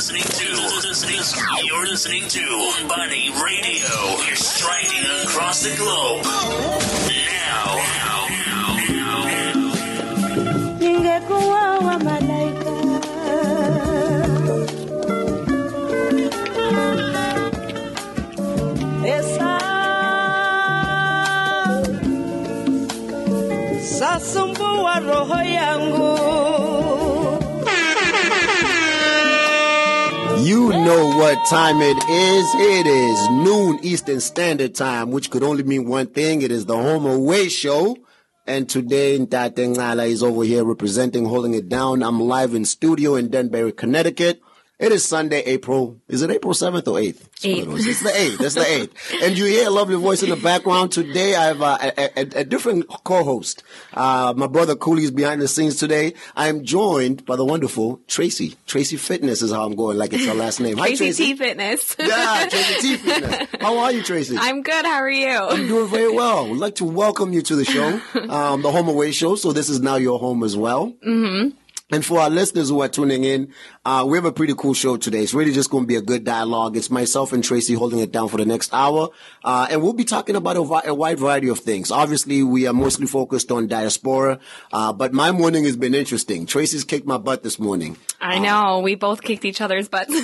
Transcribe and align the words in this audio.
listening 0.00 0.22
to, 0.22 0.88
listening, 0.88 1.20
you're 1.66 1.86
listening 1.86 2.26
to 2.26 2.40
Umbani 2.80 3.28
Radio. 3.44 4.24
You're 4.24 4.34
striding 4.34 5.04
across 5.26 5.62
the 5.62 5.76
globe. 5.76 7.29
What 31.20 31.44
time 31.44 31.82
it 31.82 31.98
is. 32.08 32.46
It 32.54 32.86
is 32.86 33.28
noon 33.28 33.78
Eastern 33.82 34.20
Standard 34.20 34.74
Time, 34.74 35.10
which 35.10 35.30
could 35.30 35.42
only 35.42 35.62
mean 35.62 35.86
one 35.86 36.06
thing. 36.06 36.40
It 36.40 36.50
is 36.50 36.64
the 36.64 36.74
Home 36.74 37.04
Away 37.04 37.50
Show. 37.50 37.98
And 38.46 38.66
today, 38.66 39.18
Ntate 39.18 39.52
Ngala 39.52 40.08
is 40.08 40.22
over 40.22 40.44
here 40.44 40.64
representing, 40.64 41.26
holding 41.26 41.52
it 41.52 41.68
down. 41.68 42.02
I'm 42.02 42.20
live 42.20 42.54
in 42.54 42.64
studio 42.64 43.16
in 43.16 43.28
Danbury, 43.28 43.72
Connecticut. 43.72 44.40
It 44.80 44.92
is 44.92 45.04
Sunday, 45.04 45.40
April. 45.42 46.00
Is 46.08 46.22
it 46.22 46.30
April 46.30 46.54
7th 46.54 46.88
or 46.88 46.98
8th? 46.98 47.26
It's 47.42 47.44
one 47.44 47.58
of 47.58 47.66
those. 47.66 47.86
It's 47.86 48.02
the 48.02 48.08
8th. 48.08 48.40
It's 48.40 48.54
the 48.54 48.62
8th. 48.62 49.22
And 49.22 49.36
you 49.36 49.44
hear 49.44 49.66
a 49.66 49.70
lovely 49.70 49.96
voice 49.96 50.22
in 50.22 50.30
the 50.30 50.36
background. 50.36 50.90
Today, 50.90 51.34
I 51.34 51.48
have 51.48 51.60
uh, 51.60 51.78
a, 51.82 52.18
a, 52.18 52.40
a 52.40 52.44
different 52.44 52.86
co-host. 53.04 53.62
Uh, 53.92 54.32
my 54.34 54.46
brother 54.46 54.74
Cooley 54.76 55.04
is 55.04 55.10
behind 55.10 55.42
the 55.42 55.48
scenes 55.48 55.76
today. 55.76 56.14
I 56.34 56.48
am 56.48 56.64
joined 56.64 57.26
by 57.26 57.36
the 57.36 57.44
wonderful 57.44 58.00
Tracy. 58.08 58.56
Tracy 58.66 58.96
Fitness 58.96 59.42
is 59.42 59.52
how 59.52 59.66
I'm 59.66 59.76
going, 59.76 59.98
like 59.98 60.14
it's 60.14 60.24
her 60.24 60.32
last 60.32 60.60
name. 60.60 60.78
Hi, 60.78 60.94
Tracy 60.94 61.04
Tracy. 61.04 61.24
T 61.24 61.36
Fitness. 61.36 61.96
Yeah, 61.98 62.46
Tracy 62.48 62.80
T 62.80 62.96
Fitness. 62.96 63.48
How 63.60 63.78
are 63.80 63.92
you, 63.92 64.02
Tracy? 64.02 64.36
I'm 64.38 64.62
good. 64.62 64.86
How 64.86 65.00
are 65.02 65.10
you? 65.10 65.28
I'm 65.28 65.68
doing 65.68 65.88
very 65.90 66.10
well. 66.10 66.48
We'd 66.48 66.56
like 66.56 66.76
to 66.76 66.86
welcome 66.86 67.34
you 67.34 67.42
to 67.42 67.54
the 67.54 67.66
show, 67.66 68.00
um, 68.30 68.62
the 68.62 68.72
Home 68.72 68.88
Away 68.88 69.12
Show. 69.12 69.34
So 69.34 69.52
this 69.52 69.68
is 69.68 69.82
now 69.82 69.96
your 69.96 70.18
home 70.18 70.42
as 70.42 70.56
well. 70.56 70.94
Mm-hmm. 71.06 71.50
And 71.90 72.04
for 72.04 72.20
our 72.20 72.30
listeners 72.30 72.68
who 72.68 72.80
are 72.82 72.88
tuning 72.88 73.24
in, 73.24 73.52
uh, 73.84 74.04
we 74.06 74.16
have 74.16 74.24
a 74.24 74.32
pretty 74.32 74.54
cool 74.54 74.74
show 74.74 74.96
today. 74.96 75.22
It's 75.22 75.34
really 75.34 75.52
just 75.52 75.70
going 75.70 75.84
to 75.84 75.88
be 75.88 75.96
a 75.96 76.02
good 76.02 76.24
dialogue. 76.24 76.76
It's 76.76 76.90
myself 76.90 77.32
and 77.32 77.42
Tracy 77.42 77.74
holding 77.74 77.98
it 77.98 78.12
down 78.12 78.28
for 78.28 78.36
the 78.36 78.44
next 78.44 78.72
hour. 78.72 79.10
Uh, 79.42 79.66
and 79.70 79.82
we'll 79.82 79.92
be 79.92 80.04
talking 80.04 80.36
about 80.36 80.56
a, 80.56 80.90
a 80.90 80.94
wide 80.94 81.18
variety 81.18 81.48
of 81.48 81.58
things. 81.58 81.90
Obviously, 81.90 82.42
we 82.42 82.66
are 82.66 82.72
mostly 82.72 83.06
focused 83.06 83.50
on 83.50 83.66
diaspora. 83.66 84.38
Uh, 84.72 84.92
but 84.92 85.12
my 85.12 85.32
morning 85.32 85.64
has 85.64 85.76
been 85.76 85.94
interesting. 85.94 86.46
Tracy's 86.46 86.84
kicked 86.84 87.06
my 87.06 87.18
butt 87.18 87.42
this 87.42 87.58
morning. 87.58 87.96
I 88.20 88.38
know. 88.38 88.80
We 88.80 88.94
both 88.94 89.22
kicked 89.22 89.44
each 89.44 89.60
other's 89.60 89.88
butts. 89.88 90.14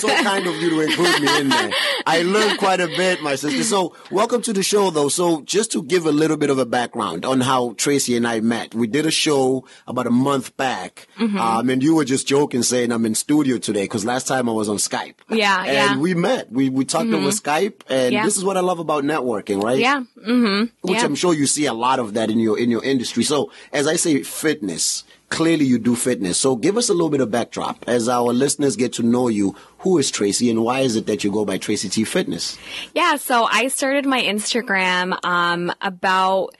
so 0.00 0.08
kind 0.08 0.46
of 0.46 0.54
you 0.56 0.70
to 0.70 0.80
include 0.80 1.22
me 1.22 1.40
in 1.40 1.48
there. 1.48 1.70
I 2.06 2.22
learned 2.22 2.58
quite 2.58 2.80
a 2.80 2.86
bit, 2.86 3.22
my 3.22 3.34
sister. 3.34 3.62
So 3.64 3.94
welcome 4.10 4.40
to 4.42 4.52
the 4.52 4.62
show 4.62 4.90
though. 4.90 5.08
So 5.08 5.42
just 5.42 5.72
to 5.72 5.82
give 5.82 6.06
a 6.06 6.12
little 6.12 6.36
bit 6.36 6.50
of 6.50 6.58
a 6.58 6.66
background 6.66 7.24
on 7.24 7.40
how 7.40 7.74
Tracy 7.74 8.16
and 8.16 8.26
I 8.26 8.40
met. 8.40 8.74
We 8.74 8.86
did 8.86 9.04
a 9.04 9.10
show 9.10 9.66
about 9.86 10.06
a 10.06 10.10
month 10.10 10.56
back. 10.56 11.08
Mm-hmm. 11.18 11.38
Um, 11.38 11.70
and 11.70 11.82
you 11.82 11.94
were 11.96 12.04
just 12.04 12.26
joking 12.26 12.62
saying 12.62 12.92
I'm 12.92 13.04
in 13.06 13.14
studio 13.14 13.58
today 13.58 13.84
because 13.84 14.04
last 14.04 14.26
time 14.26 14.48
I 14.48 14.52
was 14.52 14.68
on 14.68 14.76
Skype. 14.76 15.14
Yeah, 15.28 15.58
and 15.64 15.72
yeah. 15.72 15.98
we 15.98 16.14
met. 16.14 16.50
We, 16.50 16.68
we 16.70 16.84
talked 16.84 17.10
over 17.10 17.28
Skype 17.28 17.82
and 17.88 18.12
Yeah. 18.12 18.24
this 18.24 18.36
is 18.36 18.44
what 18.44 18.56
I 18.56 18.60
love 18.60 18.78
about 18.78 19.04
networking, 19.04 19.62
right? 19.62 19.78
yeah. 19.78 20.02
Mm-hmm. 20.26 20.66
which 20.82 20.98
yeah. 20.98 21.04
I'm 21.04 21.14
sure 21.14 21.34
you 21.34 21.46
see 21.46 21.66
a 21.66 21.74
lot 21.74 21.98
of 21.98 22.14
that 22.14 22.30
in 22.30 22.38
your 22.38 22.58
in 22.58 22.70
your 22.70 22.84
industry. 22.84 23.24
So 23.24 23.50
as 23.72 23.86
I 23.86 23.96
say, 23.96 24.22
fitness. 24.22 25.04
Clearly, 25.30 25.64
you 25.64 25.78
do 25.78 25.94
fitness. 25.94 26.38
So 26.38 26.56
give 26.56 26.76
us 26.76 26.88
a 26.88 26.92
little 26.92 27.08
bit 27.08 27.20
of 27.20 27.30
backdrop 27.30 27.84
as 27.86 28.08
our 28.08 28.32
listeners 28.32 28.74
get 28.74 28.92
to 28.94 29.04
know 29.04 29.28
you. 29.28 29.54
Who 29.78 29.96
is 29.96 30.10
Tracy, 30.10 30.50
and 30.50 30.64
why 30.64 30.80
is 30.80 30.96
it 30.96 31.06
that 31.06 31.22
you 31.22 31.30
go 31.30 31.44
by 31.44 31.56
Tracy 31.56 31.88
T 31.88 32.02
Fitness? 32.02 32.58
Yeah. 32.96 33.14
So 33.14 33.44
I 33.44 33.68
started 33.68 34.06
my 34.06 34.20
Instagram 34.20 35.24
um, 35.24 35.72
about 35.80 36.56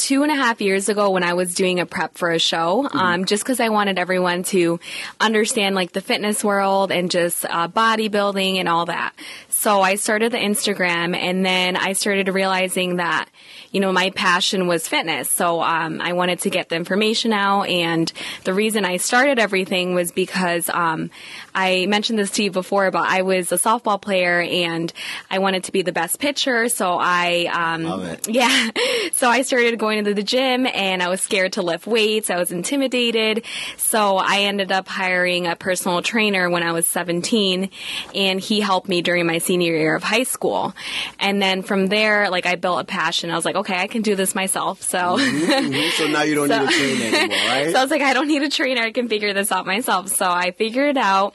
two 0.00 0.22
and 0.22 0.32
a 0.32 0.34
half 0.34 0.62
years 0.62 0.88
ago 0.88 1.10
when 1.10 1.22
I 1.22 1.34
was 1.34 1.54
doing 1.54 1.78
a 1.78 1.84
prep 1.84 2.16
for 2.16 2.30
a 2.30 2.38
show, 2.38 2.88
um, 2.90 3.26
just 3.26 3.44
because 3.44 3.60
I 3.60 3.68
wanted 3.68 3.98
everyone 3.98 4.44
to 4.44 4.80
understand 5.20 5.74
like 5.74 5.92
the 5.92 6.00
fitness 6.00 6.42
world 6.42 6.90
and 6.90 7.10
just 7.10 7.44
uh, 7.44 7.68
bodybuilding 7.68 8.56
and 8.56 8.68
all 8.68 8.86
that. 8.86 9.12
So 9.60 9.82
I 9.82 9.96
started 9.96 10.32
the 10.32 10.38
Instagram 10.38 11.14
and 11.14 11.44
then 11.44 11.76
I 11.76 11.92
started 11.92 12.28
realizing 12.28 12.96
that, 12.96 13.28
you 13.70 13.80
know, 13.80 13.92
my 13.92 14.08
passion 14.08 14.66
was 14.66 14.88
fitness. 14.88 15.28
So 15.28 15.60
um, 15.60 16.00
I 16.00 16.14
wanted 16.14 16.40
to 16.40 16.50
get 16.50 16.70
the 16.70 16.76
information 16.76 17.34
out. 17.34 17.64
And 17.64 18.10
the 18.44 18.54
reason 18.54 18.86
I 18.86 18.96
started 18.96 19.38
everything 19.38 19.94
was 19.94 20.12
because 20.12 20.70
um, 20.70 21.10
I 21.54 21.84
mentioned 21.90 22.18
this 22.18 22.30
to 22.32 22.44
you 22.44 22.50
before, 22.50 22.90
but 22.90 23.06
I 23.06 23.20
was 23.20 23.52
a 23.52 23.56
softball 23.56 24.00
player 24.00 24.40
and 24.40 24.90
I 25.30 25.40
wanted 25.40 25.64
to 25.64 25.72
be 25.72 25.82
the 25.82 25.92
best 25.92 26.20
pitcher. 26.20 26.70
So 26.70 26.96
I, 26.98 27.50
um, 27.52 27.82
Love 27.82 28.04
it. 28.04 28.28
yeah. 28.30 28.70
So 29.12 29.28
I 29.28 29.42
started 29.42 29.78
going 29.78 30.04
to 30.04 30.14
the 30.14 30.22
gym 30.22 30.66
and 30.66 31.02
I 31.02 31.10
was 31.10 31.20
scared 31.20 31.52
to 31.54 31.62
lift 31.62 31.86
weights. 31.86 32.30
I 32.30 32.38
was 32.38 32.50
intimidated. 32.50 33.44
So 33.76 34.16
I 34.16 34.44
ended 34.44 34.72
up 34.72 34.88
hiring 34.88 35.46
a 35.46 35.54
personal 35.54 36.00
trainer 36.00 36.48
when 36.48 36.62
I 36.62 36.72
was 36.72 36.88
17 36.88 37.68
and 38.14 38.40
he 38.40 38.60
helped 38.60 38.88
me 38.88 39.02
during 39.02 39.26
my 39.26 39.36
senior 39.50 39.74
year 39.76 39.96
of 39.96 40.04
high 40.04 40.22
school. 40.22 40.72
And 41.18 41.42
then 41.42 41.62
from 41.62 41.88
there, 41.88 42.30
like 42.30 42.46
I 42.46 42.54
built 42.54 42.80
a 42.80 42.84
passion. 42.84 43.30
I 43.32 43.34
was 43.34 43.44
like, 43.44 43.56
okay, 43.56 43.74
I 43.76 43.88
can 43.88 44.02
do 44.02 44.14
this 44.14 44.32
myself. 44.34 44.80
So, 44.82 44.98
Mhm. 45.18 45.90
So 45.98 46.06
now 46.06 46.22
you 46.22 46.36
don't 46.36 46.48
So- 46.48 46.58
need 46.60 46.68
a 46.68 46.72
trainer 46.78 47.16
anymore, 47.16 47.36
right? 47.48 47.72
so 47.72 47.78
I 47.78 47.82
was 47.82 47.90
like, 47.90 48.02
I 48.02 48.12
don't 48.14 48.28
need 48.28 48.42
a 48.42 48.48
trainer. 48.48 48.82
I 48.82 48.92
can 48.92 49.08
figure 49.08 49.32
this 49.34 49.50
out 49.50 49.66
myself. 49.66 50.08
So 50.08 50.26
I 50.30 50.52
figured 50.52 50.90
it 50.90 50.96
out. 50.96 51.34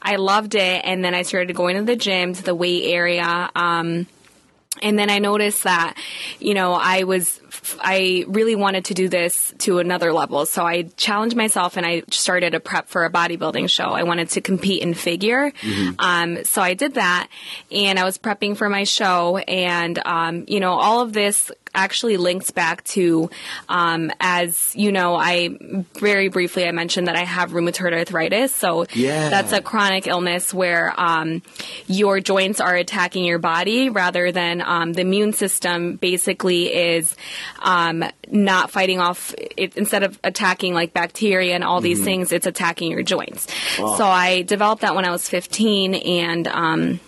I 0.00 0.14
loved 0.16 0.54
it. 0.54 0.80
And 0.84 1.04
then 1.04 1.12
I 1.14 1.22
started 1.22 1.54
going 1.56 1.76
to 1.76 1.82
the 1.82 1.96
gym, 1.96 2.34
to 2.34 2.42
the 2.44 2.54
weight 2.54 2.84
area. 2.86 3.50
Um, 3.56 4.06
and 4.82 4.98
then 4.98 5.10
I 5.10 5.18
noticed 5.18 5.64
that, 5.64 5.94
you 6.38 6.54
know, 6.54 6.72
I 6.74 7.02
was, 7.04 7.40
I 7.80 8.24
really 8.28 8.54
wanted 8.54 8.86
to 8.86 8.94
do 8.94 9.08
this 9.08 9.52
to 9.58 9.78
another 9.78 10.12
level. 10.12 10.46
So 10.46 10.64
I 10.64 10.82
challenged 10.96 11.36
myself 11.36 11.76
and 11.76 11.84
I 11.86 12.02
started 12.10 12.54
a 12.54 12.60
prep 12.60 12.88
for 12.88 13.04
a 13.04 13.10
bodybuilding 13.10 13.68
show. 13.70 13.84
I 13.84 14.02
wanted 14.04 14.30
to 14.30 14.40
compete 14.40 14.82
in 14.82 14.94
figure. 14.94 15.52
Um, 15.98 16.44
so 16.44 16.62
I 16.62 16.74
did 16.74 16.94
that 16.94 17.28
and 17.70 17.98
I 17.98 18.04
was 18.04 18.18
prepping 18.18 18.56
for 18.56 18.68
my 18.68 18.84
show 18.84 19.36
and, 19.38 19.98
um, 20.04 20.44
you 20.48 20.60
know, 20.60 20.72
all 20.72 21.00
of 21.00 21.12
this 21.12 21.50
actually 21.74 22.16
links 22.16 22.50
back 22.50 22.82
to, 22.84 23.28
um, 23.68 24.10
as 24.18 24.74
you 24.74 24.90
know, 24.90 25.14
I 25.14 25.50
very 25.94 26.28
briefly 26.28 26.66
I 26.66 26.70
mentioned 26.72 27.06
that 27.08 27.16
I 27.16 27.24
have 27.24 27.50
rheumatoid 27.50 27.92
arthritis. 27.92 28.54
So 28.54 28.86
Yeah. 28.94 29.28
that's 29.28 29.52
a 29.52 29.60
chronic 29.60 30.06
illness 30.06 30.54
where 30.54 30.94
um, 30.98 31.42
your 31.86 32.20
joints 32.20 32.62
are 32.62 32.74
attacking 32.74 33.26
your 33.26 33.38
body 33.38 33.90
rather 33.90 34.32
than 34.32 34.62
um, 34.62 34.94
the 34.94 35.02
immune 35.02 35.34
system 35.34 35.96
basically 35.96 36.74
is 36.74 37.14
um, 37.60 38.04
not 38.30 38.70
fighting 38.70 39.00
off 39.00 39.34
it, 39.38 39.76
instead 39.76 40.02
of 40.02 40.18
attacking 40.24 40.74
like 40.74 40.92
bacteria 40.92 41.54
and 41.54 41.64
all 41.64 41.80
these 41.80 42.02
things 42.02 42.32
it's 42.32 42.46
attacking 42.46 42.90
your 42.90 43.02
joints. 43.02 43.46
So 43.76 44.06
i 44.06 44.42
developed 44.42 44.82
that 44.82 44.94
when 44.94 45.04
i 45.04 45.10
was 45.10 45.28
15 45.28 45.94
and 45.94 46.48
um, 46.48 47.00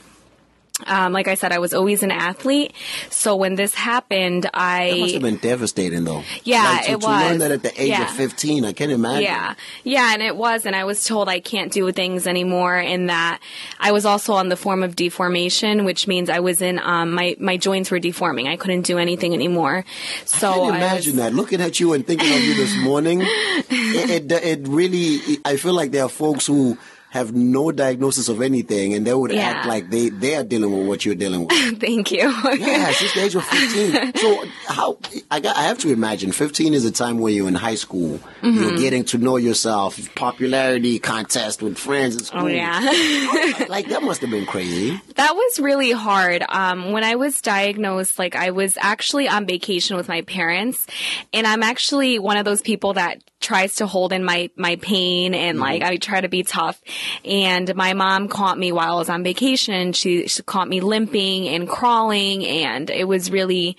um, 0.86 1.12
like 1.12 1.28
I 1.28 1.34
said, 1.34 1.52
I 1.52 1.58
was 1.58 1.74
always 1.74 2.02
an 2.02 2.10
athlete. 2.10 2.72
So 3.10 3.34
when 3.36 3.56
this 3.56 3.74
happened, 3.74 4.48
I 4.54 4.90
that 4.90 4.98
must 4.98 5.12
have 5.14 5.22
been 5.22 5.36
devastating, 5.36 6.04
though. 6.04 6.22
Yeah, 6.44 6.62
like, 6.62 6.86
to, 6.86 6.92
it 6.92 7.00
to 7.00 7.06
learn 7.06 7.38
that 7.38 7.50
at 7.50 7.62
the 7.62 7.82
age 7.82 7.88
Yeah. 7.88 8.04
of 8.04 8.10
15, 8.10 8.64
I 8.64 8.72
can't 8.72 8.92
imagine. 8.92 9.24
Yeah. 9.24 9.54
Yeah, 9.84 10.12
and 10.12 10.22
it 10.22 10.36
was 10.36 10.66
and 10.66 10.76
I 10.76 10.84
was 10.84 11.04
told 11.04 11.28
I 11.28 11.40
can't 11.40 11.72
do 11.72 11.90
things 11.92 12.26
anymore 12.26 12.76
and 12.76 13.08
that 13.10 13.40
I 13.80 13.92
was 13.92 14.04
also 14.04 14.34
on 14.34 14.48
the 14.48 14.56
form 14.56 14.82
of 14.82 14.94
deformation, 14.96 15.84
which 15.84 16.06
means 16.06 16.30
I 16.30 16.40
was 16.40 16.62
in 16.62 16.78
um 16.78 17.12
my 17.12 17.36
my 17.38 17.56
joints 17.56 17.90
were 17.90 17.98
deforming. 17.98 18.46
I 18.48 18.56
couldn't 18.56 18.82
do 18.82 18.98
anything 18.98 19.34
anymore. 19.34 19.84
So 20.26 20.50
I 20.50 20.54
can 20.54 20.74
I 20.74 20.76
imagine 20.76 21.12
was, 21.16 21.24
that. 21.24 21.34
Looking 21.34 21.60
at 21.60 21.80
you 21.80 21.92
and 21.92 22.06
thinking 22.06 22.32
of 22.32 22.40
you 22.42 22.54
this 22.54 22.76
morning, 22.78 23.20
it, 23.24 24.30
it, 24.30 24.32
it 24.44 24.68
really, 24.68 25.38
I 25.44 25.56
feel 25.56 25.72
like 25.74 25.90
there 25.90 26.04
are 26.04 26.08
folks 26.08 26.46
who 26.46 26.78
have 27.10 27.34
no 27.34 27.72
diagnosis 27.72 28.28
of 28.28 28.42
anything 28.42 28.92
and 28.92 29.06
they 29.06 29.14
would 29.14 29.30
Yeah. 29.32 29.46
act 29.48 29.66
like 29.66 29.88
they, 29.88 30.10
they 30.10 30.36
are 30.36 30.44
dealing 30.44 30.76
with 30.76 30.86
what 30.86 31.06
you're 31.06 31.14
dealing 31.14 31.46
with. 31.46 31.80
Thank 31.80 32.10
you. 32.12 32.18
Yeah, 32.58 32.90
since 32.92 33.14
the 33.14 33.20
age 33.22 33.34
of 33.34 33.44
15. 33.44 34.12
So 34.18 34.44
how, 34.66 34.98
I 35.30 35.40
got, 35.40 35.56
I 35.56 35.62
have 35.62 35.78
to 35.78 35.90
imagine 35.92 36.32
15 36.32 36.74
is 36.74 36.84
a 36.84 36.90
time 36.90 37.18
where 37.18 37.32
you're 37.32 37.48
in 37.48 37.54
high 37.54 37.76
school. 37.76 38.20
You're 38.42 38.52
Mm-hmm. 38.52 38.76
getting 38.76 39.04
to 39.06 39.18
know 39.18 39.36
yourself, 39.36 39.98
popularity 40.14 40.98
contest 40.98 41.62
with 41.62 41.78
friends 41.78 42.14
in 42.16 42.24
school. 42.24 42.42
Oh 42.42 42.46
yeah. 42.46 42.78
like 43.68 43.88
that 43.88 44.02
must 44.02 44.20
have 44.20 44.30
been 44.30 44.46
crazy. 44.46 45.00
That 45.16 45.34
was 45.34 45.58
really 45.60 45.92
hard. 45.92 46.44
Um, 46.48 46.92
when 46.92 47.04
I 47.04 47.14
was 47.16 47.40
diagnosed, 47.40 48.18
like 48.18 48.36
I 48.36 48.50
was 48.50 48.76
actually 48.80 49.28
on 49.28 49.46
vacation 49.46 49.96
with 49.96 50.08
my 50.08 50.22
parents, 50.22 50.86
and 51.32 51.46
I'm 51.46 51.62
actually 51.62 52.18
one 52.18 52.36
of 52.36 52.44
those 52.44 52.60
people 52.60 52.94
that 52.94 53.22
tries 53.40 53.76
to 53.76 53.86
hold 53.86 54.12
in 54.12 54.24
my 54.24 54.50
my 54.56 54.76
pain 54.76 55.32
and 55.34 55.60
like 55.60 55.82
I 55.82 55.96
try 55.96 56.20
to 56.20 56.28
be 56.28 56.42
tough. 56.42 56.80
And 57.24 57.74
my 57.74 57.94
mom 57.94 58.28
caught 58.28 58.58
me 58.58 58.72
while 58.72 58.96
I 58.96 58.98
was 58.98 59.08
on 59.08 59.22
vacation. 59.22 59.92
She, 59.92 60.26
she 60.28 60.42
caught 60.42 60.68
me 60.68 60.80
limping 60.80 61.48
and 61.48 61.68
crawling, 61.68 62.44
and 62.44 62.90
it 62.90 63.06
was 63.06 63.30
really. 63.30 63.76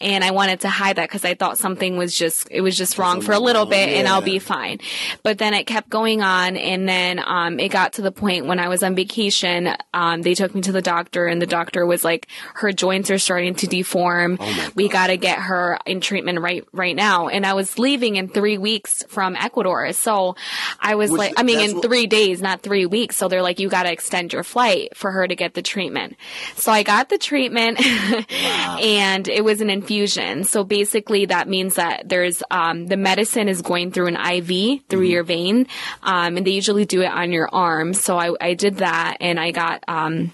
And 0.00 0.24
I 0.24 0.30
wanted 0.30 0.60
to 0.60 0.68
hide 0.68 0.96
that 0.96 1.08
because 1.08 1.24
I 1.24 1.34
thought 1.34 1.58
something 1.58 1.96
was 1.96 2.16
just 2.16 2.48
it 2.50 2.62
was 2.62 2.76
just 2.76 2.98
wrong 2.98 3.20
for 3.20 3.32
a 3.32 3.38
little 3.38 3.66
bit, 3.66 3.90
and 3.90 4.08
I'll 4.08 4.22
be 4.22 4.38
fine. 4.38 4.78
But 5.22 5.38
then 5.38 5.54
it 5.54 5.64
kept 5.66 5.90
going 5.90 6.22
on, 6.22 6.56
and 6.56 6.88
then 6.88 7.22
um, 7.24 7.60
it 7.60 7.68
got 7.68 7.94
to 7.94 8.02
the 8.02 8.12
point 8.12 8.46
when 8.46 8.58
I 8.58 8.68
was 8.68 8.82
on 8.82 8.94
vacation. 8.94 9.74
Um, 9.92 10.22
they 10.22 10.34
took 10.34 10.54
me 10.54 10.62
to 10.62 10.72
the 10.72 10.82
doctor, 10.82 11.26
and 11.26 11.40
the 11.40 11.46
doctor 11.46 11.84
was 11.84 12.02
like, 12.02 12.28
"Her 12.54 12.72
joints 12.72 13.10
are 13.10 13.18
starting 13.18 13.54
to 13.56 13.66
deform. 13.66 14.38
we 14.74 14.88
got 14.88 15.08
to 15.08 15.16
get 15.16 15.38
her 15.38 15.78
in 15.86 16.00
treatment 16.00 16.40
right 16.40 16.66
right 16.72 16.96
now." 16.96 17.28
And 17.28 17.44
I 17.44 17.54
was 17.54 17.78
leaving 17.78 18.16
in 18.16 18.28
three 18.28 18.58
weeks 18.58 19.01
from 19.08 19.36
Ecuador, 19.36 19.92
so 19.92 20.36
I 20.80 20.94
was 20.94 21.10
Which- 21.10 21.18
like, 21.18 21.32
I 21.36 21.42
mean, 21.42 21.60
in 21.60 21.74
what- 21.76 21.84
three 21.84 22.06
days, 22.06 22.40
not 22.42 22.62
three 22.62 22.86
weeks. 22.86 23.16
So 23.16 23.28
they're 23.28 23.42
like, 23.42 23.60
"You 23.60 23.68
got 23.68 23.84
to 23.84 23.92
extend 23.92 24.32
your 24.32 24.42
flight 24.44 24.96
for 24.96 25.10
her 25.10 25.26
to 25.26 25.34
get 25.36 25.54
the 25.54 25.62
treatment." 25.62 26.16
So 26.56 26.72
I 26.72 26.82
got 26.82 27.08
the 27.08 27.18
treatment, 27.18 27.78
and 28.30 29.28
it 29.28 29.44
was 29.44 29.60
an 29.60 29.70
infusion. 29.70 30.44
So 30.44 30.64
basically, 30.64 31.26
that 31.26 31.48
means 31.48 31.74
that 31.76 32.08
there's 32.08 32.42
um, 32.50 32.86
the 32.86 32.96
medicine 32.96 33.48
is 33.48 33.62
going 33.62 33.92
through 33.92 34.06
an 34.08 34.16
IV 34.16 34.82
through 34.88 35.02
your 35.06 35.22
vein, 35.22 35.66
um, 36.02 36.36
and 36.36 36.46
they 36.46 36.50
usually 36.52 36.84
do 36.84 37.02
it 37.02 37.10
on 37.10 37.32
your 37.32 37.48
arm. 37.52 37.94
So 37.94 38.18
I, 38.18 38.32
I 38.40 38.54
did 38.54 38.76
that, 38.78 39.16
and 39.20 39.38
I 39.38 39.50
got. 39.50 39.84
Um, 39.88 40.32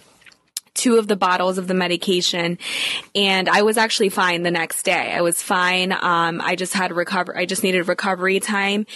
two 0.79 0.97
of 0.99 1.07
the 1.09 1.17
bottles 1.17 1.59
of 1.59 1.67
the 1.67 1.75
medication 1.75 2.57
and 3.15 3.49
I 3.49 3.63
was 3.63 3.77
actually 3.77 4.09
fine 4.11 4.43
the 4.45 4.51
next 4.51 4.85
day. 4.85 5.13
I 5.13 5.21
was 5.23 5.43
fine. 5.43 5.93
Um, 5.93 6.41
I 6.41 6.55
just 6.57 6.73
had 6.73 6.93
recover, 6.93 7.37
I 7.37 7.45
just 7.47 7.63
needed 7.63 7.89
recovery 7.89 8.39
time. 8.41 8.87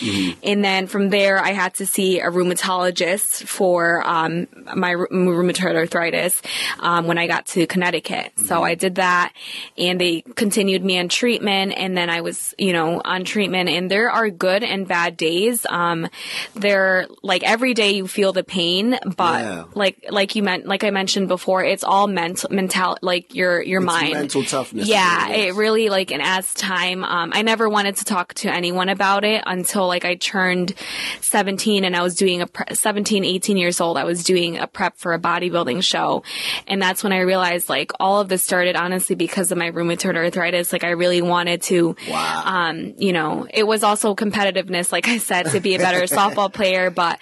And 0.42 0.64
then 0.64 0.86
from 0.86 1.10
there, 1.10 1.38
I 1.38 1.50
had 1.52 1.74
to 1.74 1.86
see 1.86 2.20
a 2.20 2.30
rheumatologist 2.30 3.46
for, 3.46 4.06
um, 4.06 4.46
my 4.74 4.92
rheu- 4.94 5.10
rheumatoid 5.10 5.74
arthritis, 5.76 6.40
um, 6.80 7.06
when 7.06 7.18
I 7.18 7.26
got 7.26 7.46
to 7.48 7.66
Connecticut. 7.66 8.32
So 8.46 8.62
I 8.62 8.74
did 8.74 8.94
that 8.96 9.32
and 9.76 10.00
they 10.00 10.22
continued 10.22 10.84
me 10.84 10.98
on 10.98 11.08
treatment. 11.08 11.74
And 11.76 11.96
then 11.96 12.08
I 12.10 12.20
was, 12.20 12.54
you 12.58 12.72
know, 12.72 13.00
on 13.04 13.24
treatment 13.24 13.68
and 13.68 13.90
there 13.90 14.10
are 14.10 14.30
good 14.30 14.62
and 14.62 14.86
bad 14.86 15.16
days. 15.16 15.66
Um, 15.68 16.08
there, 16.54 17.06
like 17.22 17.42
every 17.42 17.74
day 17.74 17.92
you 17.92 18.06
feel 18.06 18.32
the 18.32 18.44
pain, 18.44 18.98
but 19.16 19.42
Yeah. 19.42 19.64
like 19.74 20.04
like 20.10 20.36
you 20.36 20.42
meant 20.42 20.66
like 20.66 20.84
I 20.84 20.90
mentioned 20.90 21.28
before, 21.28 21.64
it's 21.72 21.84
all 21.84 22.06
mental 22.06 22.48
mental 22.52 22.96
like 23.02 23.34
your 23.34 23.62
your 23.62 23.80
It's 23.82 23.86
mind. 23.86 24.12
mental 24.12 24.44
toughness. 24.44 24.86
Yeah, 24.88 25.28
It 25.30 25.38
is. 25.48 25.54
it 25.56 25.58
really 25.58 25.88
like 25.88 26.10
and 26.12 26.22
as 26.22 26.52
time 26.54 27.02
um 27.04 27.32
I 27.34 27.42
never 27.42 27.68
wanted 27.68 27.96
to 27.96 28.04
talk 28.04 28.34
to 28.34 28.52
anyone 28.52 28.88
about 28.88 29.24
it 29.24 29.42
until 29.46 29.86
like 29.88 30.04
I 30.04 30.14
turned 30.14 30.74
17 31.20 31.84
and 31.84 31.96
I 31.96 32.02
was 32.02 32.14
doing 32.14 32.40
a 32.42 32.46
pre- 32.46 32.74
17 32.74 33.24
18 33.24 33.56
years 33.56 33.80
old 33.80 33.96
I 33.98 34.04
was 34.04 34.24
doing 34.24 34.58
a 34.58 34.66
prep 34.66 34.96
for 34.98 35.14
a 35.14 35.18
bodybuilding 35.18 35.82
show 35.82 36.22
and 36.66 36.80
that's 36.80 37.02
when 37.02 37.12
I 37.12 37.20
realized 37.20 37.68
like 37.68 37.92
all 38.00 38.20
of 38.20 38.28
this 38.28 38.42
started 38.42 38.76
honestly 38.76 39.16
because 39.16 39.50
of 39.52 39.58
my 39.58 39.70
rheumatoid 39.70 40.16
arthritis 40.16 40.72
like 40.72 40.84
I 40.84 40.90
really 40.90 41.22
wanted 41.22 41.62
to 41.62 41.96
Wow. 42.08 42.42
um, 42.46 42.94
you 42.98 43.12
know, 43.12 43.46
it 43.52 43.64
was 43.66 43.82
also 43.82 44.14
competitiveness, 44.14 44.92
like 44.92 45.08
I 45.08 45.18
said, 45.18 45.46
to 45.46 45.60
be 45.60 45.74
a 45.74 45.78
better 45.78 46.02
softball 46.02 46.52
player. 46.52 46.90
But 46.90 47.18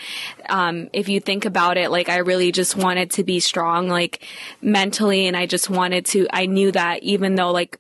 um, 0.49 0.89
if 0.93 1.09
you 1.09 1.21
think 1.21 1.45
about 1.45 1.77
it, 1.77 1.91
like 1.91 2.09
I 2.09 2.19
really 2.19 2.51
just 2.53 2.77
wanted 2.77 3.13
to 3.13 3.25
be 3.25 3.41
strong, 3.41 3.89
like 3.89 4.23
mentally, 4.63 5.27
and 5.27 5.37
I 5.37 5.47
just 5.47 5.71
wanted 5.71 6.07
to. 6.07 6.27
I 6.33 6.47
knew 6.47 6.73
that 6.73 7.03
even 7.03 7.35
though 7.35 7.51
like. 7.51 7.79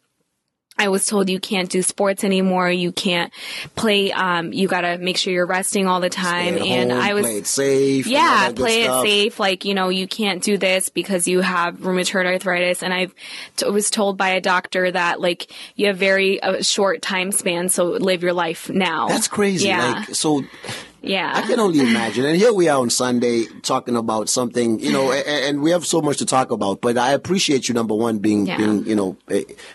I 0.78 0.88
was 0.88 1.04
told 1.04 1.28
you 1.28 1.38
can't 1.40 1.68
do 1.68 1.82
sports 1.82 2.24
anymore. 2.24 2.70
You 2.70 2.90
can't 2.90 3.30
play. 3.76 4.12
Um, 4.12 4.54
you 4.54 4.66
gotta 4.66 4.96
make 4.96 5.18
sure 5.18 5.30
you're 5.30 5.44
resting 5.44 5.86
all 5.86 6.00
the 6.00 6.08
time. 6.08 6.56
And 6.56 6.90
home, 6.90 7.00
I 7.02 7.12
was 7.12 7.26
play 7.26 7.36
it 7.36 7.46
safe. 7.46 8.06
yeah, 8.06 8.50
play 8.52 8.84
it 8.84 9.02
safe. 9.02 9.38
Like, 9.38 9.66
you 9.66 9.74
know, 9.74 9.90
you 9.90 10.08
can't 10.08 10.42
do 10.42 10.56
this 10.56 10.88
because 10.88 11.28
you 11.28 11.42
have 11.42 11.80
rheumatoid 11.80 12.24
arthritis. 12.24 12.82
And 12.82 12.94
I 12.94 13.08
t- 13.56 13.68
was 13.68 13.90
told 13.90 14.16
by 14.16 14.30
a 14.30 14.40
doctor 14.40 14.90
that, 14.90 15.20
like, 15.20 15.52
you 15.76 15.88
have 15.88 15.98
very 15.98 16.42
uh, 16.42 16.62
short 16.62 17.02
time 17.02 17.30
span, 17.30 17.68
so 17.68 17.84
live 17.84 18.22
your 18.22 18.32
life 18.32 18.70
now. 18.70 19.08
That's 19.08 19.28
crazy. 19.28 19.68
Yeah. 19.68 20.04
Like 20.08 20.14
so, 20.14 20.44
I 21.34 21.42
can 21.42 21.58
only 21.60 21.80
imagine. 21.80 22.24
And 22.26 22.36
here 22.36 22.52
we 22.52 22.68
are 22.68 22.78
on 22.80 22.90
Sunday 22.90 23.44
talking 23.62 23.96
about 23.96 24.28
something, 24.28 24.80
you 24.80 24.92
know, 24.92 25.12
and, 25.12 25.26
and 25.26 25.62
we 25.62 25.70
have 25.70 25.86
so 25.86 26.02
much 26.02 26.18
to 26.18 26.26
talk 26.26 26.50
about. 26.50 26.80
But 26.80 26.98
I 26.98 27.12
appreciate 27.12 27.68
you, 27.68 27.74
number 27.74 27.94
one, 27.94 28.18
being, 28.18 28.46
Yeah. 28.46 28.58
being, 28.58 28.84
you 28.86 28.94
know, 28.94 29.16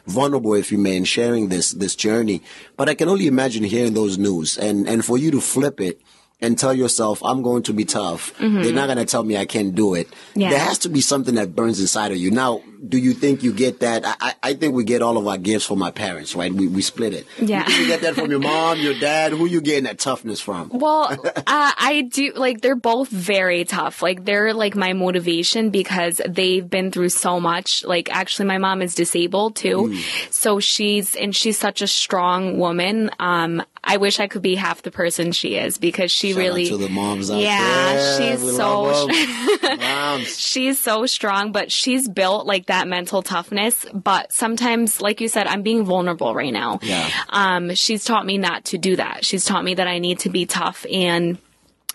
vulnerable, 0.07 0.53
if 0.53 0.71
you 0.71 0.77
may, 0.77 0.97
and 0.97 1.07
sharing 1.07 1.49
this 1.49 1.71
this 1.71 1.95
journey. 1.95 2.41
But 2.77 2.89
I 2.89 2.93
can 2.95 3.09
only 3.09 3.27
imagine 3.27 3.63
hearing 3.63 3.93
those 3.93 4.17
news 4.17 4.57
and 4.57 4.87
and 4.87 5.03
for 5.03 5.17
you 5.17 5.31
to 5.31 5.41
flip 5.41 5.79
it. 5.81 6.01
And 6.41 6.59
tell 6.59 6.73
yourself, 6.73 7.23
I'm 7.23 7.41
going 7.41 7.63
to 7.63 7.73
be 7.73 7.85
tough. 7.85 8.37
They're 8.39 8.73
not 8.73 8.87
going 8.87 8.97
to 8.97 9.05
tell 9.05 9.23
me 9.23 9.37
I 9.37 9.45
can't 9.45 9.73
do 9.73 9.95
it. 9.95 10.07
Mm-hmm. 10.11 10.41
Yeah. 10.41 10.49
There 10.49 10.59
has 10.59 10.77
to 10.79 10.89
be 10.89 10.99
something 10.99 11.35
that 11.35 11.55
burns 11.55 11.79
inside 11.79 12.11
of 12.11 12.17
you. 12.17 12.29
Now, 12.29 12.61
do 12.87 12.97
you 12.97 13.13
think 13.13 13.43
you 13.43 13.53
get 13.53 13.79
that? 13.81 14.03
I, 14.05 14.33
I- 14.41 14.53
think 14.55 14.73
we 14.73 14.83
get 14.85 15.01
all 15.01 15.17
of 15.17 15.27
our 15.27 15.37
gifts 15.37 15.65
from 15.65 15.83
our 15.83 15.91
parents, 15.91 16.33
right? 16.33 16.51
We, 16.53 16.67
we 16.67 16.81
split 16.81 17.13
it. 17.13 17.27
Yeah. 17.41 17.67
You, 17.69 17.75
you 17.75 17.87
get 17.87 18.01
that 18.01 18.15
from 18.15 18.31
your 18.31 18.39
mom, 18.39 18.79
your 18.79 18.93
dad. 18.97 19.33
Who 19.33 19.45
you 19.45 19.59
getting 19.59 19.83
that 19.83 19.99
toughness 19.99 20.39
from? 20.39 20.69
Well, 20.69 21.09
uh, 21.35 21.41
I 21.47 22.07
do 22.11 22.31
like 22.35 22.61
they're 22.61 22.75
both 22.77 23.09
very 23.09 23.65
tough. 23.65 24.01
Like 24.01 24.23
they're 24.23 24.53
like 24.53 24.75
my 24.75 24.93
motivation 24.93 25.71
because 25.71 26.21
they've 26.27 26.67
been 26.69 26.89
through 26.91 27.09
so 27.09 27.39
much. 27.41 27.83
Like 27.83 28.09
actually, 28.15 28.47
my 28.47 28.57
mom 28.59 28.81
is 28.81 28.95
disabled 28.95 29.55
too, 29.57 29.75
Mm. 29.91 30.33
so 30.33 30.59
she's 30.61 31.15
and 31.15 31.35
she's 31.35 31.57
such 31.57 31.81
a 31.81 31.87
strong 31.87 32.57
woman. 32.57 33.09
Um, 33.19 33.61
I 33.83 33.97
wish 33.97 34.19
I 34.19 34.27
could 34.27 34.41
be 34.41 34.55
half 34.55 34.81
the 34.81 34.89
person 34.89 35.31
she 35.31 35.55
is 35.57 35.77
because 35.77 36.11
she 36.11 36.31
Shout 36.31 36.37
out 36.39 36.43
really 36.43 36.69
to 36.69 36.77
the 36.77 36.89
moms 36.89 37.29
out 37.29 37.39
Yeah, 37.39 37.93
there. 37.93 38.31
she's 38.37 38.43
We 38.43 38.51
so 38.53 39.07
moms. 39.77 40.37
she's 40.39 40.79
so 40.79 41.05
strong, 41.05 41.51
but 41.51 41.71
she's 41.71 42.07
built 42.07 42.45
like 42.47 42.64
that 42.67 42.87
mental 42.87 43.21
toughness. 43.21 43.85
But 43.93 44.31
sometimes, 44.31 45.01
like 45.01 45.21
you 45.21 45.27
said, 45.27 45.47
I'm 45.47 45.61
being 45.61 45.85
vulnerable 45.85 46.33
right 46.33 46.53
now. 46.53 46.79
Yeah. 46.81 47.09
Um, 47.29 47.73
she's 47.75 48.03
taught 48.05 48.25
me 48.25 48.37
not 48.37 48.65
to 48.65 48.77
do 48.77 48.95
that. 48.95 49.23
She's 49.25 49.45
taught 49.45 49.63
me 49.63 49.75
that 49.75 49.87
I 49.87 49.99
need 49.99 50.19
to 50.19 50.29
be 50.29 50.45
tough 50.45 50.85
and 50.91 51.37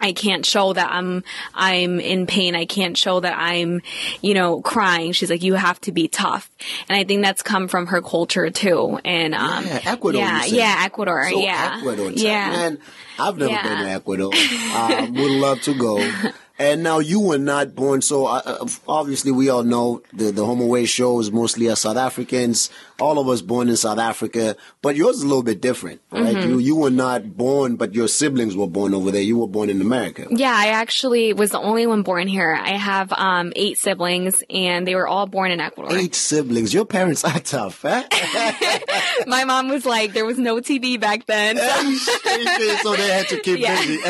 I 0.03 0.13
can't 0.15 0.47
show 0.47 0.73
that 0.73 0.91
I'm 0.91 1.25
I'm 1.55 2.01
in 2.01 2.27
pain. 2.27 2.55
I 2.55 2.65
can't 2.65 2.97
show 2.97 3.21
that 3.21 3.37
I'm, 3.37 3.83
you 4.23 4.33
know, 4.33 4.63
crying. 4.63 5.13
She's 5.13 5.29
like, 5.29 5.43
you 5.43 5.53
have 5.53 5.79
to 5.83 5.93
be 5.93 6.09
tough, 6.09 6.49
and 6.89 6.97
I 6.99 7.05
think 7.05 7.23
that's 7.23 7.43
come 7.43 7.69
from 7.69 7.87
her 7.89 8.01
culture 8.01 8.49
too. 8.49 8.99
And 9.05 9.35
um, 9.35 9.63
Yeah, 9.67 9.81
Ecuador. 9.85 10.23
yeah, 10.23 10.45
yeah, 10.47 10.83
Ecuador, 10.87 11.29
So 11.31 11.39
yeah, 11.43 11.75
Ecuador. 11.81 12.13
yeah. 12.13 12.49
Man, 12.51 12.79
I've 13.19 13.37
never 13.37 13.51
Yeah. 13.51 13.63
been 13.63 13.79
to 13.85 13.91
Ecuador. 13.91 14.33
Um, 14.75 15.15
would 15.17 15.31
love 15.33 15.61
to 15.65 15.75
go. 15.75 15.99
And 16.61 16.83
now 16.83 16.99
you 16.99 17.21
were 17.21 17.39
not 17.39 17.75
born, 17.75 18.03
so 18.03 18.27
uh, 18.27 18.43
uh, 18.45 18.67
obviously 18.87 19.33
we 19.33 19.49
all 19.49 19.62
know 19.62 20.03
the 20.12 20.31
the 20.31 20.45
Home 20.45 20.61
Away 20.61 20.85
show 20.85 21.19
is 21.19 21.33
mostly 21.33 21.71
are 21.71 21.75
South 21.77 21.97
Africans. 21.97 22.69
All 23.01 23.19
of 23.19 23.31
us 23.31 23.41
born 23.41 23.71
in 23.71 23.79
South 23.79 23.97
Africa, 23.99 24.57
but 24.83 24.95
yours 24.95 25.17
is 25.17 25.23
a 25.23 25.27
little 25.27 25.43
bit 25.43 25.62
different, 25.62 26.03
right? 26.12 26.37
Mm-hmm. 26.37 26.51
You 26.51 26.59
you 26.59 26.77
were 26.77 26.91
not 26.91 27.35
born, 27.35 27.77
but 27.77 27.95
your 27.95 28.09
siblings 28.09 28.55
were 28.55 28.67
born 28.67 28.93
over 28.93 29.11
there. 29.11 29.23
You 29.23 29.39
were 29.39 29.49
born 29.49 29.71
in 29.71 29.81
America. 29.81 30.27
Yeah, 30.31 30.53
I 30.55 30.67
actually 30.67 31.33
was 31.33 31.49
the 31.51 31.59
only 31.59 31.87
one 31.87 32.03
born 32.03 32.29
here. 32.29 32.53
I 32.53 32.73
have 32.73 33.11
um, 33.14 33.55
eight 33.57 33.79
siblings, 33.79 34.43
and 34.50 34.87
they 34.87 34.95
were 34.97 35.09
all 35.09 35.26
born 35.26 35.50
in 35.52 35.61
Ecuador. 35.61 35.97
Eight 35.97 36.14
siblings. 36.14 36.75
Your 36.75 36.85
parents 36.85 37.25
are 37.25 37.40
tough, 37.40 37.81
huh? 37.81 38.05
My 39.26 39.45
mom 39.45 39.69
was 39.71 39.87
like, 39.87 40.12
there 40.12 40.26
was 40.26 40.37
no 40.38 40.57
TV 40.61 41.00
back 41.00 41.25
then, 41.25 41.57
so 42.83 42.95
they 42.97 43.09
had 43.09 43.29
to 43.29 43.40
keep 43.40 43.61
Yeah. 43.67 43.81
busy. 43.81 44.02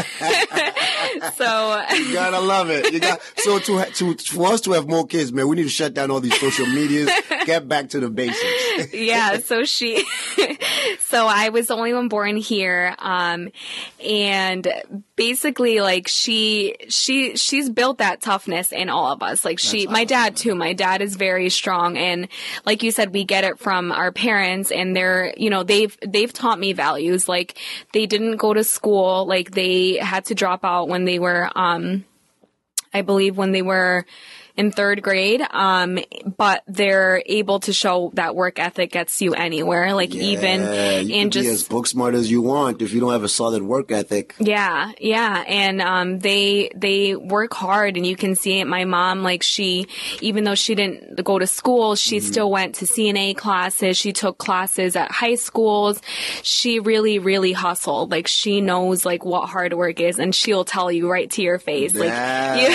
so 1.36 1.84
You 1.94 2.12
gotta 2.12 2.39
love 2.40 2.70
it. 2.70 2.92
You 2.92 3.00
got 3.00 3.20
so 3.36 3.58
to 3.58 3.84
to 3.84 4.14
for 4.16 4.46
us 4.48 4.60
to 4.62 4.72
have 4.72 4.88
more 4.88 5.06
kids, 5.06 5.32
man. 5.32 5.48
We 5.48 5.56
need 5.56 5.64
to 5.64 5.68
shut 5.68 5.94
down 5.94 6.10
all 6.10 6.20
these 6.20 6.38
social 6.38 6.66
medias. 6.66 7.10
Get 7.46 7.68
back 7.68 7.90
to 7.90 8.00
the 8.00 8.10
basics. 8.10 8.92
yeah. 8.92 9.38
So 9.38 9.64
she, 9.64 10.04
so 11.00 11.26
I 11.26 11.50
was 11.50 11.68
the 11.68 11.74
only 11.74 11.92
one 11.94 12.08
born 12.08 12.36
here, 12.36 12.94
um, 12.98 13.50
and 14.04 14.68
basically, 15.16 15.80
like 15.80 16.08
she, 16.08 16.76
she, 16.88 17.36
she's 17.36 17.68
built 17.70 17.98
that 17.98 18.20
toughness 18.20 18.72
in 18.72 18.88
all 18.88 19.12
of 19.12 19.22
us. 19.22 19.44
Like 19.44 19.58
she, 19.58 19.86
my 19.86 20.04
dad 20.04 20.36
too. 20.36 20.54
My 20.54 20.72
dad 20.72 21.02
is 21.02 21.16
very 21.16 21.48
strong, 21.50 21.96
and 21.96 22.28
like 22.64 22.82
you 22.82 22.90
said, 22.90 23.12
we 23.12 23.24
get 23.24 23.44
it 23.44 23.58
from 23.58 23.92
our 23.92 24.12
parents, 24.12 24.70
and 24.70 24.94
they're, 24.94 25.34
you 25.36 25.50
know, 25.50 25.62
they've 25.62 25.96
they've 26.06 26.32
taught 26.32 26.58
me 26.58 26.72
values. 26.72 27.28
Like 27.28 27.58
they 27.92 28.06
didn't 28.06 28.36
go 28.36 28.54
to 28.54 28.64
school. 28.64 29.26
Like 29.26 29.52
they 29.52 29.96
had 29.96 30.26
to 30.26 30.34
drop 30.34 30.64
out 30.64 30.88
when 30.88 31.04
they 31.04 31.18
were, 31.18 31.50
um, 31.54 32.04
I 32.92 33.02
believe 33.02 33.36
when 33.36 33.52
they 33.52 33.62
were 33.62 34.04
in 34.56 34.70
third 34.72 35.02
grade. 35.02 35.42
Um, 35.50 35.98
but 36.36 36.62
they're 36.66 37.22
able 37.26 37.60
to 37.60 37.72
show 37.72 38.10
that 38.14 38.34
work 38.34 38.58
ethic 38.58 38.92
gets 38.92 39.20
you 39.22 39.34
anywhere, 39.34 39.94
like 39.94 40.14
even 40.14 40.60
Yeah, 40.60 40.92
in 40.98 41.30
can 41.30 41.42
be 41.42 41.48
as 41.48 41.64
book 41.68 41.86
smart 41.86 42.14
as 42.14 42.30
you 42.30 42.42
want 42.42 42.82
if 42.82 42.92
you 42.92 43.00
don't 43.00 43.12
have 43.12 43.24
a 43.24 43.28
solid 43.28 43.62
work 43.62 43.90
ethic. 43.92 44.34
yeah, 44.38 44.92
yeah, 45.00 45.44
and 45.46 45.80
um, 45.80 46.18
they 46.18 46.70
they 46.74 47.16
work 47.16 47.54
hard, 47.54 47.96
and 47.96 48.06
you 48.06 48.16
can 48.16 48.34
see 48.36 48.60
it. 48.60 48.66
My 48.66 48.84
mom, 48.84 49.22
like 49.22 49.42
she, 49.42 49.86
even 50.20 50.44
though 50.44 50.54
she 50.54 50.74
didn't 50.74 51.22
go 51.24 51.38
to 51.38 51.46
school, 51.46 51.94
she 51.96 52.18
Mm-hmm. 52.20 52.26
still 52.32 52.50
went 52.50 52.74
to 52.76 52.84
CNA 52.84 53.36
classes. 53.36 53.96
She 53.96 54.12
took 54.12 54.36
classes 54.38 54.94
at 54.96 55.10
high 55.10 55.36
schools. 55.36 56.00
She 56.42 56.80
really, 56.80 57.18
really 57.18 57.52
hustled. 57.52 58.10
Like 58.10 58.26
she 58.26 58.60
knows 58.60 59.04
like 59.06 59.24
what 59.24 59.48
hard 59.48 59.72
work 59.74 60.00
is, 60.00 60.18
and 60.18 60.34
she'll 60.34 60.64
tell 60.64 60.90
you 60.92 61.08
right 61.10 61.30
to 61.30 61.42
your 61.42 61.58
face. 61.58 61.94
Like 61.94 62.08
Yeah. 62.08 62.56
you, 62.56 62.66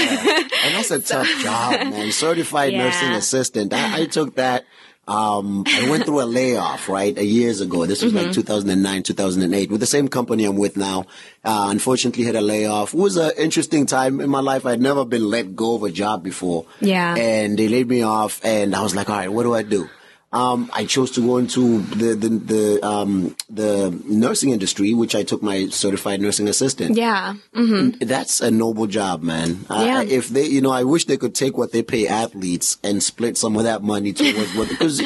and 0.63 0.75
that's 0.75 0.91
a 0.91 1.00
tough 1.13 1.27
job, 1.41 1.64
man. 1.72 2.12
Certified 2.12 2.74
Yeah. 2.74 2.84
nursing 2.86 3.12
assistant. 3.12 3.74
I, 3.74 4.01
I 4.01 4.05
took 4.05 4.36
that. 4.36 4.65
Um, 5.07 5.65
I 5.67 5.88
went 5.88 6.05
through 6.05 6.22
a 6.22 6.25
layoff, 6.25 6.89
right, 6.89 7.15
a 7.15 7.24
years 7.24 7.62
ago. 7.62 7.86
This 7.86 8.01
was 8.01 8.12
Mm-hmm. 8.12 8.25
like 8.25 8.34
2009, 8.34 9.03
2008 9.03 9.69
with 9.69 9.79
the 9.79 9.86
same 9.86 10.07
company 10.07 10.45
I'm 10.45 10.57
with 10.57 10.77
now. 10.77 11.05
Uh, 11.43 11.67
unfortunately 11.69 12.24
had 12.24 12.36
a 12.36 12.41
layoff. 12.41 12.95
It 12.95 12.98
was 13.00 13.15
an 13.15 13.31
interesting 13.38 13.86
time 13.86 14.19
in 14.19 14.31
my 14.31 14.39
life. 14.39 14.65
I'd 14.65 14.81
never 14.81 15.05
been 15.05 15.29
let 15.29 15.55
go 15.55 15.75
of 15.75 15.84
a 15.84 15.91
job 15.91 16.24
before. 16.24 16.65
Yeah. 16.79 17.15
And 17.15 17.55
they 17.55 17.67
laid 17.67 17.88
me 17.88 18.01
off 18.01 18.43
and 18.43 18.75
I 18.75 18.81
was 18.81 18.95
like, 18.95 19.07
all 19.07 19.15
right, 19.17 19.31
what 19.31 19.43
do 19.43 19.53
I 19.53 19.62
do? 19.62 19.88
Um, 20.34 20.70
I 20.74 20.86
chose 20.86 21.12
to 21.12 21.22
go 21.25 21.38
into 21.38 21.79
the, 21.82 22.13
the, 22.13 22.29
the, 22.29 22.86
um, 22.86 23.36
the 23.50 23.98
nursing 24.05 24.50
industry, 24.50 24.94
which 24.94 25.15
I 25.15 25.24
took 25.24 25.41
my 25.41 25.67
certified 25.67 26.20
nursing 26.20 26.50
assistant 26.50 26.98
yeah, 26.98 27.36
that's 28.01 28.41
a 28.41 28.51
noble 28.51 28.88
job, 28.88 29.22
man. 29.24 29.65
I- 29.70 29.86
Yeah. 29.86 30.00
I, 30.00 30.03
if 30.05 30.29
they, 30.29 30.46
you 30.46 30.60
know, 30.62 30.72
I 30.72 30.84
wish 30.84 31.05
they 31.05 31.15
could 31.17 31.36
take 31.36 31.58
what 31.58 31.72
they 31.72 31.84
pay 31.84 32.08
athletes 32.08 32.77
and 32.84 33.01
split 33.01 33.38
some 33.38 33.55
of 33.55 33.63
that 33.63 33.82
money 33.82 34.12
towards 34.13 34.53
what, 34.55 34.67
because 34.67 35.01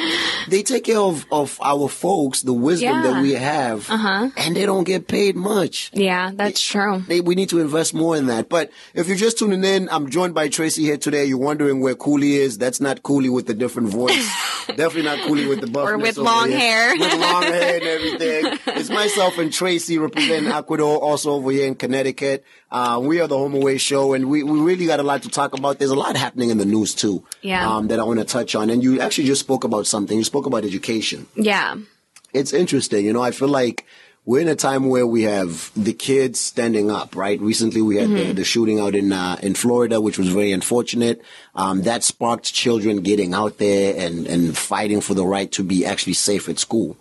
they 0.48 0.64
take 0.64 0.86
care 0.86 0.98
of, 1.00 1.26
of 1.32 1.60
our 1.62 1.88
folks, 1.90 2.42
the 2.42 2.54
wisdom 2.54 3.04
that 3.04 3.22
we 3.22 3.34
have, 3.34 3.90
uh-huh. 3.90 4.30
and 4.38 4.56
they 4.56 4.66
don't 4.66 4.84
get 4.86 5.08
paid 5.08 5.36
much. 5.36 5.92
yeah, 5.94 6.32
that's 6.34 6.62
true. 6.62 7.04
They, 7.08 7.22
we 7.22 7.36
need 7.36 7.50
to 7.50 7.60
invest 7.60 7.94
more 7.94 8.16
in 8.18 8.26
that. 8.28 8.50
But 8.50 8.72
if 8.96 9.08
you're 9.08 9.18
just 9.18 9.38
tuning 9.38 9.64
in, 9.64 9.90
I'm 9.90 10.10
joined 10.10 10.34
by 10.34 10.48
Tracy 10.50 10.84
here 10.84 10.98
today. 10.98 11.26
You're 11.26 11.38
wondering 11.38 11.82
where 11.82 11.96
Cooley 11.96 12.36
is. 12.38 12.58
That's 12.58 12.82
not 12.82 13.04
Cooley 13.04 13.30
with 13.30 13.46
the 13.48 13.54
different 13.54 13.90
voice. 13.90 14.28
Definitely 14.70 15.04
not 15.04 15.19
Cooley 15.26 15.48
with 15.48 15.62
the 15.62 15.68
buffness 15.68 16.02
with 16.02 16.18
long 16.18 16.50
here. 16.50 16.60
hair. 16.60 16.98
With 16.98 17.14
long 17.20 17.44
hair 17.44 17.76
and 17.76 17.84
everything. 17.84 18.60
It's 18.80 18.90
myself 18.90 19.38
and 19.38 19.52
Tracy 19.52 19.98
representing 19.98 20.52
Ecuador, 20.52 20.98
also 21.02 21.32
over 21.34 21.52
here 21.52 21.68
in 21.68 21.76
Connecticut. 21.76 22.46
Uh, 22.72 23.00
we 23.04 23.20
are 23.20 23.28
the 23.28 23.38
Home 23.38 23.54
Away 23.54 23.78
Show, 23.78 24.14
and 24.14 24.30
we, 24.30 24.44
we 24.44 24.60
really 24.60 24.86
got 24.86 25.00
a 25.00 25.04
lot 25.04 25.24
to 25.24 25.30
talk 25.30 25.58
about. 25.58 25.80
There's 25.80 25.92
a 25.92 25.96
lot 25.96 26.16
happening 26.16 26.50
in 26.50 26.58
the 26.58 26.66
news 26.66 26.94
too. 26.96 27.26
Yeah. 27.42 27.70
Um, 27.70 27.88
that 27.90 28.00
I 28.00 28.04
want 28.04 28.20
to 28.20 28.26
touch 28.26 28.56
on. 28.56 28.70
And 28.70 28.82
you 28.84 29.02
actually 29.02 29.28
just 29.28 29.42
spoke 29.42 29.64
about 29.64 29.86
something. 29.88 30.18
You 30.18 30.24
spoke 30.24 30.46
about 30.46 30.64
education 30.64 31.28
Yeah, 31.36 31.76
it's 32.34 32.54
interesting. 32.54 33.06
You 33.06 33.14
know, 33.14 33.22
I 33.24 33.32
feel 33.32 33.48
like 33.50 33.86
we're 34.26 34.42
in 34.42 34.48
a 34.48 34.56
time 34.56 34.90
where 34.90 35.08
we 35.08 35.24
have 35.24 35.72
the 35.76 35.94
kids 35.94 36.40
standing 36.40 36.92
up, 36.92 37.16
right? 37.16 37.40
Recently 37.42 37.82
we 37.82 37.96
had 37.96 38.10
the, 38.10 38.34
the 38.34 38.44
shooting 38.44 38.80
out 38.80 38.94
in, 38.94 39.12
uh, 39.12 39.38
in 39.42 39.56
Florida, 39.56 40.00
which 40.00 40.20
was 40.20 40.28
very 40.30 40.52
unfortunate. 40.52 41.22
Um, 41.56 41.82
that 41.84 42.04
sparked 42.04 42.54
children 42.54 43.02
getting 43.02 43.34
out 43.34 43.58
there 43.58 43.96
and, 43.98 44.28
and 44.28 44.56
fighting 44.56 45.02
for 45.02 45.16
the 45.16 45.26
right 45.26 45.52
to 45.54 45.64
be 45.64 45.84
actually 45.86 46.14
safe 46.14 46.48
at 46.48 46.60
school. 46.60 46.96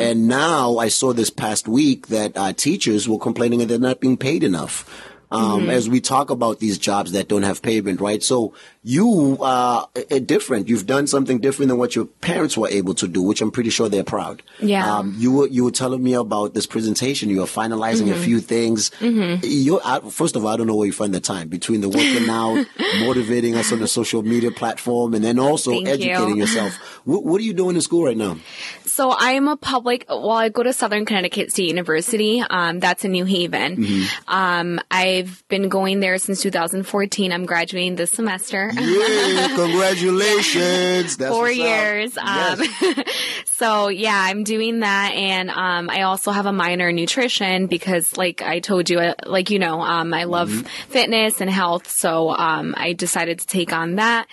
And 0.00 0.26
now 0.26 0.78
I 0.78 0.88
saw 0.88 1.12
this 1.12 1.30
past 1.30 1.68
week 1.68 2.08
that, 2.08 2.36
uh, 2.36 2.52
teachers 2.52 3.08
were 3.08 3.18
complaining 3.18 3.60
that 3.60 3.66
they're 3.66 3.78
not 3.78 4.00
being 4.00 4.16
paid 4.16 4.42
enough. 4.42 5.08
Um, 5.30 5.70
as 5.70 5.88
we 5.88 6.02
talk 6.02 6.28
about 6.28 6.58
these 6.58 6.76
jobs 6.76 7.12
that 7.12 7.28
don't 7.28 7.42
have 7.42 7.62
payment, 7.62 8.02
right? 8.02 8.22
So 8.22 8.52
you 8.84 9.38
are 9.40 9.88
uh, 10.10 10.18
different. 10.18 10.68
You've 10.68 10.86
done 10.86 11.06
something 11.06 11.38
different 11.38 11.68
than 11.68 11.78
what 11.78 11.94
your 11.94 12.06
parents 12.06 12.56
were 12.56 12.68
able 12.68 12.94
to 12.94 13.06
do, 13.06 13.22
which 13.22 13.40
I'm 13.40 13.50
pretty 13.52 13.70
sure 13.70 13.88
they're 13.88 14.02
proud. 14.02 14.42
Yeah. 14.60 14.98
Um, 14.98 15.14
you 15.18 15.32
were 15.32 15.46
you 15.46 15.64
were 15.64 15.70
telling 15.70 16.02
me 16.02 16.14
about 16.14 16.54
this 16.54 16.66
presentation. 16.66 17.28
You 17.30 17.40
were 17.40 17.46
finalizing 17.46 18.02
Mm-hmm. 18.08 18.20
a 18.20 18.24
few 18.24 18.40
things. 18.40 18.90
You're 19.00 19.80
I, 19.84 20.00
first 20.10 20.34
of 20.34 20.44
all, 20.44 20.50
I 20.52 20.56
don't 20.56 20.66
know 20.66 20.74
where 20.74 20.86
you 20.86 20.92
find 20.92 21.14
the 21.14 21.20
time 21.20 21.48
between 21.48 21.80
the 21.80 21.88
working 21.88 22.28
out, 22.28 22.66
motivating 23.00 23.54
us 23.54 23.72
on 23.72 23.78
the 23.78 23.86
social 23.88 24.22
media 24.22 24.50
platform, 24.50 25.14
and 25.14 25.24
then 25.24 25.38
also 25.38 25.70
Thank 25.70 25.86
you. 25.86 25.92
educating 25.94 26.36
yourself. 26.36 26.74
What, 27.04 27.24
what 27.24 27.40
are 27.40 27.44
you 27.44 27.52
doing 27.54 27.76
in 27.76 27.82
school 27.82 28.04
right 28.04 28.16
now? 28.16 28.36
So 28.84 29.10
I 29.10 29.32
am 29.32 29.48
a 29.48 29.56
public. 29.56 30.04
Well, 30.08 30.30
I 30.32 30.48
go 30.48 30.62
to 30.62 30.72
Southern 30.72 31.04
Connecticut 31.06 31.50
State 31.52 31.68
University. 31.68 32.42
Um, 32.50 32.80
that's 32.80 33.04
in 33.04 33.12
New 33.12 33.24
Haven. 33.24 33.76
Mm-hmm. 33.76 34.30
Um, 34.34 34.80
I've 34.90 35.42
been 35.48 35.68
going 35.68 36.00
there 36.00 36.18
since 36.18 36.42
2014. 36.42 37.32
I'm 37.32 37.46
graduating 37.46 37.96
this 37.96 38.10
semester. 38.10 38.71
Yeah, 38.74 39.48
congratulations! 39.54 41.16
That's 41.16 41.34
Four 41.34 41.50
years. 41.50 42.16
Um, 42.16 42.26
Yes. 42.26 43.04
so 43.46 43.88
yeah, 43.88 44.16
I'm 44.16 44.44
doing 44.44 44.80
that, 44.80 45.12
and 45.14 45.50
um, 45.50 45.90
I 45.90 46.02
also 46.02 46.30
have 46.30 46.46
a 46.46 46.52
minor 46.52 46.88
in 46.88 46.96
nutrition 46.96 47.66
because, 47.66 48.16
like 48.16 48.42
I 48.42 48.60
told 48.60 48.88
you, 48.90 48.98
uh, 49.00 49.14
like 49.26 49.50
you 49.50 49.58
know, 49.58 49.80
um, 49.80 50.12
I 50.14 50.24
love 50.24 50.48
Mm-hmm. 50.48 50.66
fitness 50.92 51.40
and 51.40 51.48
health. 51.50 51.88
So 51.90 52.30
um, 52.30 52.74
I 52.76 52.92
decided 52.94 53.38
to 53.40 53.46
take 53.46 53.72
on 53.72 53.96
that. 53.96 54.26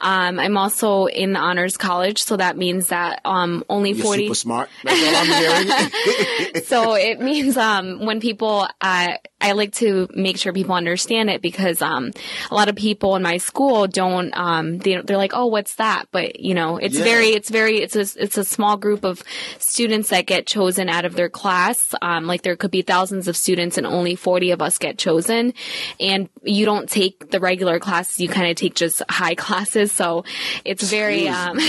Um, 0.00 0.38
I'm 0.38 0.56
also 0.56 1.06
in 1.06 1.32
the 1.32 1.38
honors 1.38 1.76
college, 1.76 2.22
so 2.22 2.36
that 2.36 2.56
means 2.56 2.88
that 2.88 3.20
um, 3.24 3.64
only 3.68 3.92
You're 3.92 4.04
40 4.04 4.22
super 4.24 4.34
smart. 4.34 4.68
That's 4.82 5.00
I'm 5.04 6.54
so 6.64 6.94
it 6.94 7.20
means 7.20 7.56
um, 7.56 8.04
when 8.04 8.20
people, 8.20 8.66
uh, 8.80 9.12
I 9.40 9.52
like 9.52 9.72
to 9.74 10.08
make 10.14 10.38
sure 10.38 10.52
people 10.52 10.74
understand 10.74 11.30
it 11.30 11.42
because 11.42 11.82
um, 11.82 12.10
a 12.50 12.54
lot 12.54 12.68
of 12.68 12.76
people 12.76 13.16
in 13.16 13.22
my 13.22 13.36
school 13.38 13.83
don't. 13.86 14.32
Um, 14.36 14.78
they, 14.78 15.00
they're 15.00 15.16
like, 15.16 15.32
"Oh, 15.34 15.46
what's 15.46 15.76
that?" 15.76 16.06
But 16.10 16.40
you 16.40 16.54
know, 16.54 16.76
it's 16.76 16.96
Yeah. 16.96 17.04
very, 17.04 17.28
it's 17.28 17.50
very, 17.50 17.78
it's 17.78 17.96
a, 17.96 18.22
it's 18.22 18.36
a 18.38 18.44
small 18.44 18.76
group 18.76 19.04
of 19.04 19.22
students 19.58 20.08
that 20.10 20.26
get 20.26 20.46
chosen 20.46 20.88
out 20.88 21.04
of 21.04 21.14
their 21.14 21.28
class. 21.28 21.94
Um, 22.02 22.26
like 22.26 22.42
there 22.42 22.56
could 22.56 22.70
be 22.70 22.82
thousands 22.82 23.28
of 23.28 23.36
students, 23.36 23.76
and 23.78 23.86
only 23.86 24.14
forty 24.16 24.50
of 24.50 24.60
us 24.62 24.78
get 24.78 24.98
chosen. 24.98 25.54
And 26.00 26.28
you 26.42 26.64
don't 26.64 26.88
take 26.88 27.30
the 27.30 27.40
regular 27.40 27.78
classes; 27.78 28.20
you 28.20 28.28
kind 28.28 28.50
of 28.50 28.56
take 28.56 28.74
just 28.74 29.02
high 29.08 29.34
classes. 29.44 29.92
So 29.92 30.24
it's 30.64 30.88
very. 30.90 31.28
Um, 31.28 31.58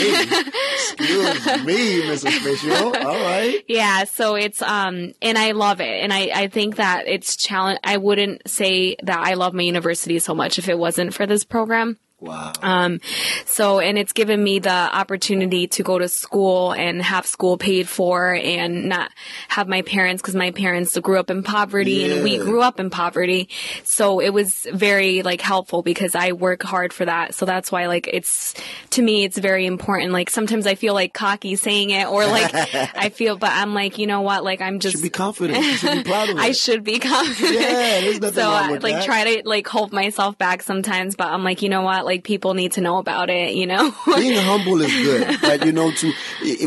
Excuse 0.95 1.65
me, 1.65 2.11
Official. 2.13 2.95
All 2.95 3.21
right. 3.21 3.63
Yeah, 3.67 4.03
so 4.05 4.35
it's 4.35 4.61
um 4.61 5.13
and 5.21 5.37
I 5.37 5.51
love 5.51 5.81
it. 5.81 6.03
And 6.03 6.13
I 6.13 6.29
I 6.33 6.47
think 6.47 6.77
that 6.77 7.07
it's 7.07 7.35
challenge 7.35 7.79
I 7.83 7.97
wouldn't 7.97 8.49
say 8.49 8.95
that 9.03 9.19
I 9.19 9.33
love 9.33 9.53
my 9.53 9.63
university 9.63 10.19
so 10.19 10.33
much 10.33 10.57
if 10.59 10.69
it 10.69 10.77
wasn't 10.77 11.13
for 11.13 11.25
this 11.25 11.43
program. 11.43 11.97
Wow. 12.19 12.53
Um, 12.61 13.01
so, 13.45 13.79
and 13.79 13.97
it's 13.97 14.13
given 14.13 14.41
me 14.43 14.59
the 14.59 14.69
opportunity 14.69 15.67
to 15.67 15.83
go 15.83 15.99
to 15.99 16.07
school 16.07 16.71
and 16.71 17.01
have 17.01 17.25
school 17.25 17.57
paid 17.57 17.89
for 17.89 18.33
and 18.33 18.89
not 18.89 19.11
have 19.49 19.67
my 19.67 19.81
parents, 19.81 20.21
cause 20.21 20.33
my 20.33 20.51
parents 20.51 20.97
grew 20.99 21.19
up 21.19 21.29
in 21.29 21.43
poverty 21.43 22.09
and 22.09 22.23
we 22.23 22.37
grew 22.37 22.61
up 22.61 22.79
in 22.79 22.89
poverty. 22.89 23.49
So 23.83 24.21
it 24.21 24.29
was 24.29 24.65
very 24.71 25.23
like 25.23 25.41
helpful 25.41 25.83
because 25.83 26.15
I 26.15 26.31
work 26.31 26.63
hard 26.63 26.93
for 26.93 27.05
that. 27.05 27.35
So 27.35 27.45
that's 27.45 27.71
why 27.71 27.87
like 27.87 28.07
it's, 28.11 28.53
to 28.91 29.01
me, 29.01 29.25
it's 29.25 29.37
very 29.37 29.65
important. 29.65 30.13
Like 30.13 30.29
sometimes 30.29 30.65
I 30.65 30.75
feel 30.75 30.93
like 30.93 31.13
cocky 31.13 31.57
saying 31.57 31.89
it 31.89 32.07
or 32.07 32.25
like 32.25 32.49
I 32.95 33.09
feel, 33.09 33.37
but 33.37 33.51
I'm 33.51 33.73
like, 33.73 33.97
you 33.97 34.07
know 34.07 34.21
what? 34.21 34.43
Like 34.43 34.61
I'm 34.61 34.79
just, 34.79 34.95
should 34.95 35.03
be 35.03 35.09
confident. 35.09 35.63
You 35.63 35.73
should 35.75 36.03
be 36.05 36.09
proud 36.09 36.29
of 36.29 36.37
it. 36.37 36.41
I 36.41 36.53
should 36.53 36.83
be 36.83 36.97
confident. 36.97 37.55
Yeah, 37.55 38.01
there's 38.01 38.21
nothing 38.21 38.35
so 38.35 38.49
wrong 38.49 38.69
I 38.69 38.71
with 38.71 38.83
like 38.83 38.95
that. 38.95 39.05
try 39.05 39.35
to 39.35 39.47
like 39.47 39.67
hold 39.67 39.91
myself 39.91 40.37
back 40.37 40.63
sometimes, 40.63 41.15
but 41.15 41.27
I'm 41.27 41.43
like, 41.43 41.61
you 41.61 41.69
know 41.69 41.81
what? 41.81 42.04
Like 42.05 42.23
people 42.23 42.53
need 42.53 42.71
to 42.73 42.81
know 42.81 42.97
about 42.97 43.29
it, 43.29 43.55
you 43.55 43.65
know? 43.67 43.93
Being 44.15 44.37
humble 44.37 44.79
is 44.81 44.93
good, 44.93 45.37
but 45.41 45.65
you 45.65 45.71
know, 45.71 45.91
to 45.91 46.13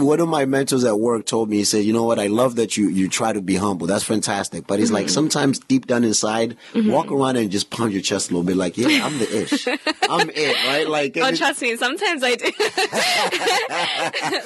one 0.00 0.20
of 0.20 0.28
my 0.28 0.44
mentors 0.44 0.84
at 0.84 0.98
work 0.98 1.24
told 1.26 1.48
me, 1.48 1.58
he 1.58 1.64
said, 1.64 1.84
"You 1.84 1.92
know 1.92 2.02
what? 2.04 2.18
I 2.18 2.26
love 2.26 2.56
that 2.56 2.76
you 2.76 2.88
you 2.88 3.08
try 3.08 3.32
to 3.32 3.40
be 3.40 3.54
humble. 3.56 3.86
That's 3.86 4.04
fantastic." 4.04 4.66
But 4.66 4.78
he's 4.80 4.88
Mm-hmm. 4.88 4.94
like, 4.96 5.08
sometimes 5.08 5.58
deep 5.60 5.86
down 5.86 6.02
inside, 6.04 6.56
walk 6.74 7.10
around 7.12 7.36
and 7.36 7.50
just 7.50 7.70
pound 7.70 7.92
your 7.92 8.02
chest 8.02 8.30
a 8.30 8.34
little 8.34 8.44
bit, 8.44 8.56
like, 8.56 8.76
"Yeah, 8.76 9.06
I'm 9.06 9.18
the 9.18 9.42
ish. 9.44 9.66
I'm 10.10 10.28
it." 10.34 10.56
Right? 10.66 10.88
Like, 10.88 11.16
oh, 11.20 11.30
trust 11.34 11.62
me, 11.62 11.76
sometimes 11.76 12.22
I 12.24 12.34
do. 12.34 12.50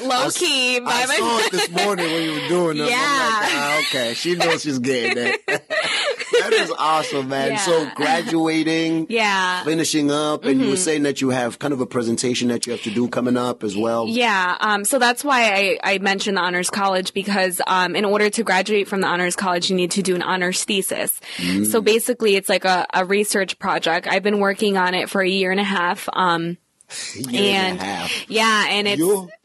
Low 0.07 0.31
key 0.31 0.81
by 0.81 0.91
I 0.93 1.07
my 1.07 1.17
saw 1.17 1.39
it 1.39 1.53
this 1.53 1.71
morning 1.71 2.07
when 2.13 2.23
you 2.23 2.33
were 2.33 2.49
doing 2.49 2.77
it. 2.79 2.83
I'm 2.83 2.87
like, 2.87 2.91
Yeah. 2.91 2.99
ah, 3.01 3.79
okay, 3.81 4.15
she 4.15 4.35
knows 4.35 4.63
she's 4.63 4.79
getting 4.79 5.17
it. 5.49 5.63
That 6.51 6.53
is 6.53 6.73
awesome, 6.79 7.29
man. 7.29 7.51
Yeah. 7.53 7.57
So 7.59 7.91
graduating, 7.95 9.07
Yeah. 9.09 9.65
finishing 9.65 10.11
up, 10.11 10.45
and 10.45 10.61
you 10.61 10.71
were 10.71 10.77
saying 10.77 11.03
that 11.05 11.21
you 11.21 11.31
have 11.31 11.59
kind 11.59 11.73
of 11.73 11.81
a 11.81 11.87
presentation 11.87 12.49
that 12.49 12.67
you 12.67 12.73
have 12.73 12.83
to 12.83 12.91
do 12.91 13.09
coming 13.09 13.37
up 13.37 13.63
as 13.65 13.77
well. 13.77 14.07
Yeah, 14.09 14.57
um, 14.61 14.85
so 14.85 14.99
that's 14.99 15.25
why 15.25 15.53
I, 15.83 15.95
I 15.95 15.99
mentioned 15.99 16.37
the 16.37 16.41
honors 16.41 16.71
college 16.71 17.13
because 17.15 17.61
um, 17.67 17.95
in 17.97 18.05
order 18.05 18.31
to 18.31 18.43
graduate 18.43 18.89
from 18.89 19.01
the 19.01 19.07
honors 19.07 19.37
college, 19.37 19.71
you 19.71 19.77
need 19.77 19.93
to 19.93 20.03
do 20.03 20.15
an 20.15 20.23
honors 20.23 20.65
thesis. 20.65 21.21
So 21.71 21.81
basically, 21.81 22.37
it's 22.37 22.49
like 22.49 22.65
a, 22.65 22.87
a 22.93 23.05
research 23.05 23.59
project. 23.59 24.07
I've 24.07 24.23
been 24.23 24.39
working 24.41 24.77
on 24.77 24.95
it 24.95 25.09
for 25.11 25.21
a 25.23 25.29
year 25.29 25.51
and 25.51 25.61
a 25.61 25.65
half. 25.65 26.09
Um, 26.13 26.59
And 27.17 27.81
a 27.81 27.85
half. 27.85 28.31
yeah, 28.31 28.67
and 28.69 28.89
it's 28.89 28.99
You, 28.99 29.29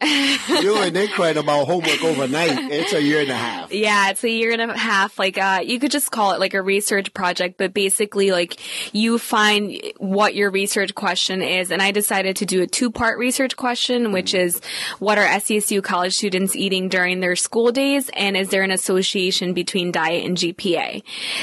you 0.62 0.76
and 0.78 0.94
they 0.94 1.08
cried 1.08 1.36
about 1.36 1.66
homework 1.66 2.02
overnight. 2.02 2.50
It's 2.72 2.92
a 2.92 3.02
year 3.02 3.20
and 3.20 3.30
a 3.30 3.36
half. 3.36 3.72
Yeah, 3.72 4.10
it's 4.10 4.24
a 4.24 4.30
year 4.30 4.52
and 4.52 4.70
a 4.70 4.76
half. 4.76 5.18
Like, 5.18 5.38
uh, 5.38 5.60
you 5.64 5.78
could 5.78 5.90
just 5.90 6.10
call 6.10 6.32
it 6.32 6.40
like 6.40 6.54
a 6.54 6.62
research 6.62 7.12
project, 7.14 7.58
but 7.58 7.74
basically, 7.74 8.30
like, 8.30 8.58
you 8.94 9.18
find 9.18 9.80
what 9.98 10.34
your 10.34 10.50
research 10.50 10.94
question 10.94 11.42
is. 11.42 11.70
And 11.70 11.82
I 11.82 11.90
decided 11.90 12.36
to 12.36 12.46
do 12.46 12.62
a 12.62 12.66
two 12.66 12.90
part 12.90 13.18
research 13.18 13.56
question, 13.56 14.12
which 14.12 14.34
is 14.34 14.60
what 14.98 15.18
are 15.18 15.26
SCSU 15.26 15.82
college 15.82 16.14
students 16.14 16.56
eating 16.56 16.88
during 16.88 17.20
their 17.20 17.36
school 17.36 17.72
days? 17.72 18.10
And 18.14 18.36
is 18.36 18.50
there 18.50 18.62
an 18.62 18.70
association 18.70 19.52
between 19.54 19.92
diet 19.92 20.24
and 20.24 20.36
GPA? 20.36 21.02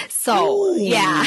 So, 0.09 0.73
yeah. 0.75 1.23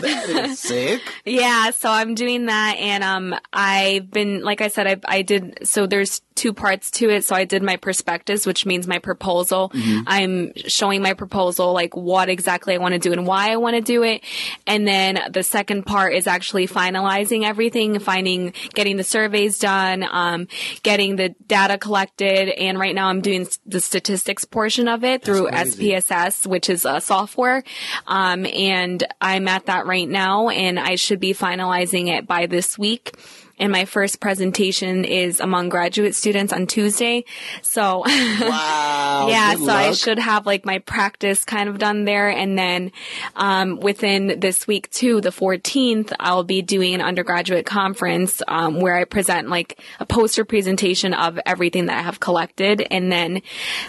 That 0.00 0.46
is 0.50 0.58
sick. 0.68 1.00
Yeah, 1.24 1.70
so 1.70 1.90
I'm 1.90 2.14
doing 2.14 2.46
that, 2.46 2.76
and 2.78 3.02
um, 3.04 3.34
I've 3.60 4.08
been, 4.08 4.44
like 4.44 4.60
I 4.60 4.68
said, 4.68 4.86
I, 4.86 5.00
I 5.04 5.22
did. 5.22 5.66
So 5.66 5.88
there's 5.88 6.20
two 6.36 6.52
parts 6.52 6.92
to 6.92 7.10
it. 7.10 7.24
So 7.24 7.34
I 7.34 7.44
did 7.44 7.60
my 7.60 7.76
prospectus, 7.76 8.46
which 8.46 8.64
means 8.64 8.86
my 8.86 9.00
proposal. 9.00 9.72
I'm 10.06 10.52
showing 10.54 11.02
my 11.02 11.14
proposal, 11.14 11.72
like 11.72 11.96
what 11.96 12.28
exactly 12.28 12.74
I 12.74 12.78
want 12.78 12.92
to 12.92 13.00
do 13.00 13.12
and 13.12 13.26
why 13.26 13.50
I 13.50 13.56
want 13.56 13.74
to 13.74 13.82
do 13.82 14.04
it, 14.04 14.22
and 14.64 14.86
then 14.86 15.18
the 15.32 15.42
second 15.42 15.86
part 15.86 16.14
is 16.14 16.28
actually 16.28 16.68
finalizing 16.68 17.44
everything, 17.44 17.98
finding, 17.98 18.52
getting 18.74 18.96
the 18.96 19.02
surveys 19.02 19.58
done, 19.58 20.06
um, 20.08 20.46
getting 20.84 21.16
the 21.16 21.30
data 21.48 21.78
collected, 21.78 22.50
and 22.50 22.78
right 22.78 22.94
now 22.94 23.08
I'm 23.08 23.22
doing 23.22 23.48
the 23.66 23.80
statistics 23.80 24.44
portion 24.44 24.86
of 24.86 25.02
it 25.02 25.24
through 25.24 25.48
crazy. 25.48 25.90
SPSS, 25.90 26.46
which 26.46 26.70
is 26.70 26.84
a 26.84 27.00
software, 27.00 27.64
um, 28.06 28.46
and 28.46 29.02
I'm 29.20 29.48
at 29.48 29.66
that 29.66 29.86
right 29.86 30.08
now, 30.08 30.48
and 30.50 30.78
I 30.78 30.94
should 30.94 31.18
be 31.18 31.34
finalizing 31.34 32.16
it 32.16 32.28
by 32.28 32.46
this 32.46 32.78
week. 32.78 33.16
And 33.58 33.72
my 33.72 33.84
first 33.84 34.20
presentation 34.20 35.04
is 35.04 35.40
among 35.40 35.68
graduate 35.68 36.14
students 36.14 36.52
on 36.52 36.66
Tuesday. 36.66 37.24
So, 37.62 38.00
Wow. 38.06 39.26
yeah, 39.28 39.54
so 39.54 39.68
I 39.68 39.92
should 39.92 40.18
have 40.18 40.46
like 40.46 40.64
my 40.64 40.78
practice 40.78 41.44
kind 41.44 41.68
of 41.68 41.78
done 41.78 42.04
there. 42.04 42.28
And 42.28 42.58
then, 42.58 42.92
um, 43.36 43.80
within 43.80 44.40
this 44.40 44.66
week 44.66 44.90
too, 44.90 45.20
the 45.20 45.30
14th, 45.30 46.12
I'll 46.20 46.44
be 46.44 46.62
doing 46.62 46.94
an 46.94 47.00
undergraduate 47.00 47.66
conference, 47.66 48.42
um, 48.48 48.80
where 48.80 48.96
I 48.96 49.04
present 49.04 49.48
like 49.48 49.80
a 50.00 50.06
poster 50.06 50.44
presentation 50.44 51.14
of 51.14 51.38
everything 51.46 51.86
that 51.86 51.98
I 51.98 52.02
have 52.02 52.20
collected. 52.20 52.86
And 52.90 53.10
then 53.10 53.42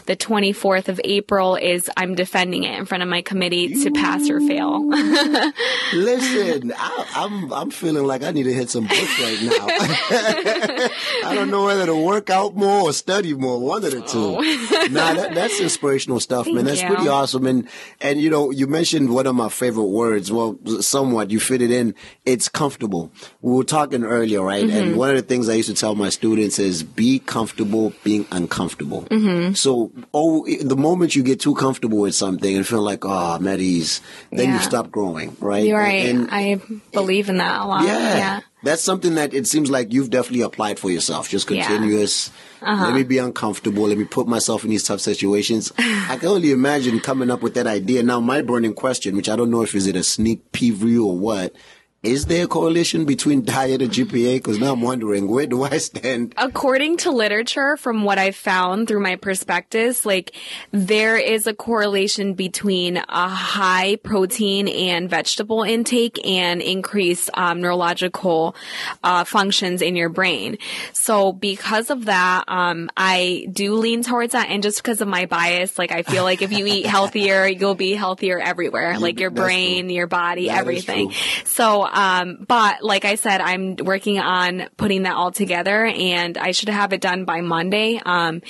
the 0.05 0.15
24th 0.15 0.87
of 0.89 0.99
April 1.03 1.55
is 1.55 1.89
I'm 1.95 2.15
defending 2.15 2.63
it 2.63 2.77
in 2.77 2.85
front 2.85 3.03
of 3.03 3.09
my 3.09 3.21
committee 3.21 3.83
to 3.83 3.91
pass 3.91 4.29
or 4.29 4.39
fail. 4.39 4.87
Listen, 5.93 6.73
I, 6.75 7.05
I'm 7.15 7.51
I'm 7.53 7.71
feeling 7.71 8.05
like 8.05 8.23
I 8.23 8.31
need 8.31 8.43
to 8.43 8.53
hit 8.53 8.69
some 8.69 8.85
books 8.85 9.19
right 9.19 9.37
now. 9.41 9.58
I 11.25 11.35
don't 11.35 11.49
know 11.49 11.65
whether 11.65 11.85
to 11.85 11.95
work 11.95 12.29
out 12.29 12.55
more 12.55 12.81
or 12.89 12.93
study 12.93 13.33
more. 13.33 13.59
One 13.59 13.83
of 13.83 13.91
the 13.91 14.01
two. 14.01 14.31
nah, 14.91 15.13
that, 15.13 15.33
that's 15.33 15.59
inspirational 15.59 16.19
stuff, 16.19 16.47
man. 16.47 16.65
That's 16.65 16.81
you. 16.81 16.87
pretty 16.87 17.07
awesome. 17.07 17.45
And 17.45 17.67
and 18.01 18.21
you 18.21 18.29
know, 18.29 18.51
you 18.51 18.67
mentioned 18.67 19.13
one 19.13 19.27
of 19.27 19.35
my 19.35 19.49
favorite 19.49 19.85
words. 19.85 20.31
Well, 20.31 20.57
somewhat 20.81 21.31
you 21.31 21.39
fit 21.39 21.61
it 21.61 21.71
in. 21.71 21.95
It's 22.25 22.49
comfortable. 22.49 23.11
We 23.41 23.53
were 23.53 23.63
talking 23.63 24.03
earlier, 24.03 24.41
right? 24.41 24.65
Mm-hmm. 24.65 24.77
And 24.77 24.97
one 24.97 25.09
of 25.09 25.15
the 25.15 25.21
things 25.21 25.49
I 25.49 25.53
used 25.53 25.69
to 25.69 25.75
tell 25.75 25.95
my 25.95 26.09
students 26.09 26.59
is 26.59 26.83
be 26.83 27.19
comfortable 27.19 27.93
being 28.03 28.25
uncomfortable. 28.31 29.03
Mm-hmm. 29.03 29.53
So, 29.53 29.91
oh, 30.13 30.45
the 30.61 30.75
moment 30.75 31.15
you 31.15 31.23
get 31.23 31.39
too 31.39 31.55
comfortable 31.55 31.99
with 31.99 32.15
something 32.15 32.55
and 32.55 32.65
feel 32.65 32.81
like, 32.81 33.05
oh, 33.05 33.35
I'm 33.35 33.47
at 33.47 33.59
ease, 33.59 34.01
then 34.31 34.53
you 34.53 34.59
stop 34.59 34.91
growing, 34.91 35.35
right? 35.39 35.65
You're 35.65 35.79
right. 35.79 36.05
And- 36.05 36.29
I 36.31 36.61
believe 36.91 37.29
in 37.29 37.37
that 37.37 37.61
a 37.61 37.65
lot. 37.65 37.85
yeah. 37.85 38.17
yeah. 38.17 38.39
That's 38.61 38.81
something 38.81 39.15
that 39.15 39.33
it 39.33 39.47
seems 39.47 39.69
like 39.71 39.93
you've 39.93 40.09
definitely 40.09 40.41
applied 40.41 40.79
for 40.79 40.89
yourself. 40.91 41.29
Just 41.29 41.49
Yeah. 41.49 41.61
Uh-huh. 41.61 41.67
continuous. 41.75 42.29
Let 42.61 42.93
me 42.93 43.03
be 43.03 43.17
uncomfortable. 43.17 43.87
Let 43.87 43.97
me 43.97 44.03
put 44.03 44.27
myself 44.27 44.63
in 44.65 44.69
these 44.69 44.83
tough 44.83 44.99
situations. 44.99 45.71
I 45.77 46.17
can 46.19 46.27
only 46.27 46.51
imagine 46.51 46.99
coming 46.99 47.31
up 47.31 47.41
with 47.41 47.53
that 47.53 47.67
idea. 47.67 48.03
Now, 48.03 48.19
my 48.19 48.41
burning 48.41 48.73
question, 48.73 49.15
which 49.15 49.29
I 49.29 49.37
don't 49.37 49.49
know 49.49 49.61
if 49.61 49.73
is 49.75 49.87
it 49.87 49.95
a 49.95 50.03
sneak 50.03 50.51
preview 50.51 51.05
or 51.05 51.17
what, 51.17 51.53
is 52.01 52.27
there 52.27 52.45
a 52.45 52.47
correlation 52.47 53.03
between 53.03 53.43
diet 53.43 53.81
and 53.81 53.91
GPA? 53.91 54.35
Because 54.35 54.57
now 54.57 54.71
I'm 54.71 54.81
wondering 54.81 55.27
where 55.27 55.45
do 55.45 55.63
I 55.63 55.77
stand? 55.79 56.33
According 56.37 56.97
to 56.97 57.11
literature, 57.11 57.75
from 57.75 58.05
what 58.05 58.17
I've 58.17 58.37
found 58.37 58.87
through 58.87 59.01
my 59.01 59.17
prospectus, 59.17 60.05
like 60.05 60.33
there 60.71 61.17
is 61.17 61.45
a 61.45 61.53
correlation 61.53 62.35
between 62.35 62.97
a 62.97 63.27
high 63.27 63.97
protein 63.97 64.69
and 64.69 65.09
vegetable 65.09 65.63
intake 65.63 66.25
and 66.25 66.61
increased 66.61 67.29
um, 67.33 67.59
neurological 67.59 68.55
uh, 69.03 69.25
functions 69.25 69.81
in 69.81 69.97
your 69.97 70.09
brain. 70.09 70.57
So 70.93 71.33
because 71.33 71.89
of 71.89 72.05
that, 72.05 72.45
um, 72.47 72.89
I 72.95 73.47
do 73.51 73.73
lean 73.75 74.03
towards 74.03 74.31
that, 74.31 74.49
and 74.49 74.63
just 74.63 74.81
because 74.81 75.01
of 75.01 75.09
my 75.09 75.25
bias, 75.25 75.77
like 75.77 75.91
I 75.91 76.03
feel 76.03 76.23
like 76.23 76.41
if 76.41 76.53
you 76.53 76.65
eat 76.65 76.85
healthier, 76.85 77.45
you'll 77.45 77.75
be 77.75 77.93
healthier 77.93 78.39
everywhere, 78.39 78.97
like 78.99 79.19
your 79.19 79.31
brain, 79.31 79.87
true. 79.87 79.95
your 79.95 80.07
body, 80.07 80.47
That 80.47 80.59
everything. 80.59 81.11
So, 81.43 81.88
um, 81.91 82.45
but 82.47 82.83
like 82.83 83.05
I 83.05 83.15
said, 83.15 83.41
I'm 83.41 83.75
working 83.77 84.19
on 84.19 84.67
putting 84.77 85.03
that 85.03 85.15
all 85.15 85.31
together 85.31 85.85
and 85.85 86.37
I 86.37 86.51
should 86.51 86.69
have 86.69 86.93
it 86.93 87.01
done 87.01 87.25
by 87.25 87.41
Monday. 87.41 87.99
Um, 88.05 88.41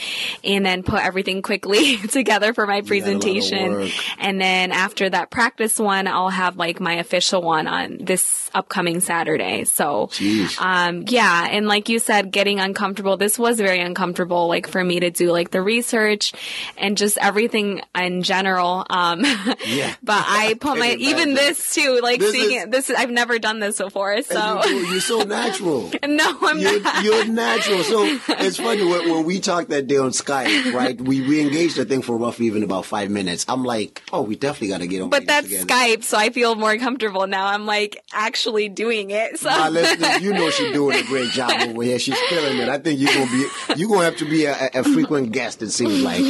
and 0.44 0.66
then 0.66 0.84
put 0.84 1.04
everything 1.04 1.42
quickly 1.42 1.98
together 2.08 2.54
for 2.54 2.66
my 2.68 2.80
got 2.80 2.80
a 2.80 2.80
lot 2.80 2.80
of 2.84 2.88
presentation. 2.88 3.92
And 4.20 4.40
then 4.42 4.72
after 4.72 5.10
that 5.10 5.30
practice 5.32 5.80
one, 5.80 6.08
I'll 6.08 6.30
have 6.30 6.58
like 6.58 6.80
my 6.80 6.96
official 6.96 7.42
one 7.42 7.68
on 7.68 7.98
this 8.02 8.50
upcoming 8.54 9.00
Saturday. 9.00 9.66
So, 9.66 10.10
um, 10.60 11.04
yeah. 11.08 11.48
And 11.52 11.68
like 11.68 11.90
you 11.90 12.00
said, 12.00 12.32
getting 12.32 12.60
uncomfortable. 12.60 13.18
This 13.18 13.38
was 13.38 13.58
very 13.58 13.80
uncomfortable, 13.80 14.48
like 14.48 14.68
for 14.68 14.84
me 14.84 15.00
to 15.02 15.10
do 15.12 15.32
like 15.32 15.52
the 15.52 15.62
research 15.62 16.34
and 16.78 16.98
just 16.98 17.18
everything 17.20 17.82
in 17.96 18.24
general. 18.24 18.86
Um, 18.90 19.24
Yeah. 19.66 19.94
but 20.02 20.24
I 20.28 20.56
put 20.60 20.78
my, 20.80 20.96
even 21.00 21.34
this 21.34 21.74
too, 21.76 22.00
like 22.02 22.20
This 22.20 22.32
seeing 22.32 22.52
is- 22.58 22.64
it, 22.64 22.72
this, 22.72 22.90
I've 22.90 23.12
never 23.12 23.29
done 23.38 23.60
this 23.60 23.78
before. 23.78 24.22
So, 24.24 24.64
you, 24.66 24.78
you're 24.88 25.02
so 25.02 25.20
natural. 25.24 25.92
no, 26.08 26.38
I'm 26.42 26.58
You're, 26.60 26.82
not. 26.82 27.04
you're 27.04 27.26
natural. 27.26 27.84
So 27.84 28.04
it's 28.30 28.58
funny 28.58 28.84
when, 28.86 29.12
when 29.12 29.26
we 29.26 29.40
talked 29.40 29.70
that 29.70 29.86
day 29.88 29.98
on 29.98 30.12
Skype, 30.12 30.74
right? 30.74 31.00
We 31.00 31.22
we 31.22 31.42
engaged 31.42 31.80
I 31.80 31.84
think 31.84 32.06
for 32.06 32.18
roughly 32.18 32.48
even 32.48 32.64
about 32.64 32.86
five 32.86 33.12
minutes. 33.12 33.46
I'm 33.48 33.64
like, 33.64 34.02
oh, 34.12 34.22
we 34.22 34.36
definitely 34.36 34.70
got 34.70 34.80
to 34.80 34.88
get 34.88 35.02
on. 35.02 35.10
But 35.10 35.28
that's 35.28 35.48
together. 35.48 35.66
Skype, 35.68 36.04
so 36.04 36.18
I 36.18 36.30
feel 36.30 36.56
more 36.56 36.78
comfortable 36.78 37.28
now. 37.28 37.46
I'm 37.48 37.66
like 37.66 38.02
actually 38.14 38.70
doing 38.70 39.12
it. 39.12 39.38
So, 39.40 39.50
My 39.50 39.70
listeners, 39.70 40.22
you 40.22 40.34
know 40.34 40.50
she's 40.50 40.72
doing 40.74 40.98
a 40.98 41.04
great 41.04 41.32
job 41.32 41.52
over 41.62 41.84
here. 41.84 42.00
She's 42.00 42.18
killing 42.30 42.58
it. 42.58 42.70
I 42.70 42.78
think 42.78 43.00
you're 43.00 43.14
gonna 43.14 43.32
be 43.32 43.46
you're 43.76 43.90
gonna 43.90 44.06
have 44.06 44.18
to 44.18 44.26
be 44.30 44.46
a, 44.46 44.70
a 44.74 44.84
frequent 44.84 45.32
guest. 45.34 45.62
It 45.62 45.72
seems 45.72 46.02
like 46.02 46.24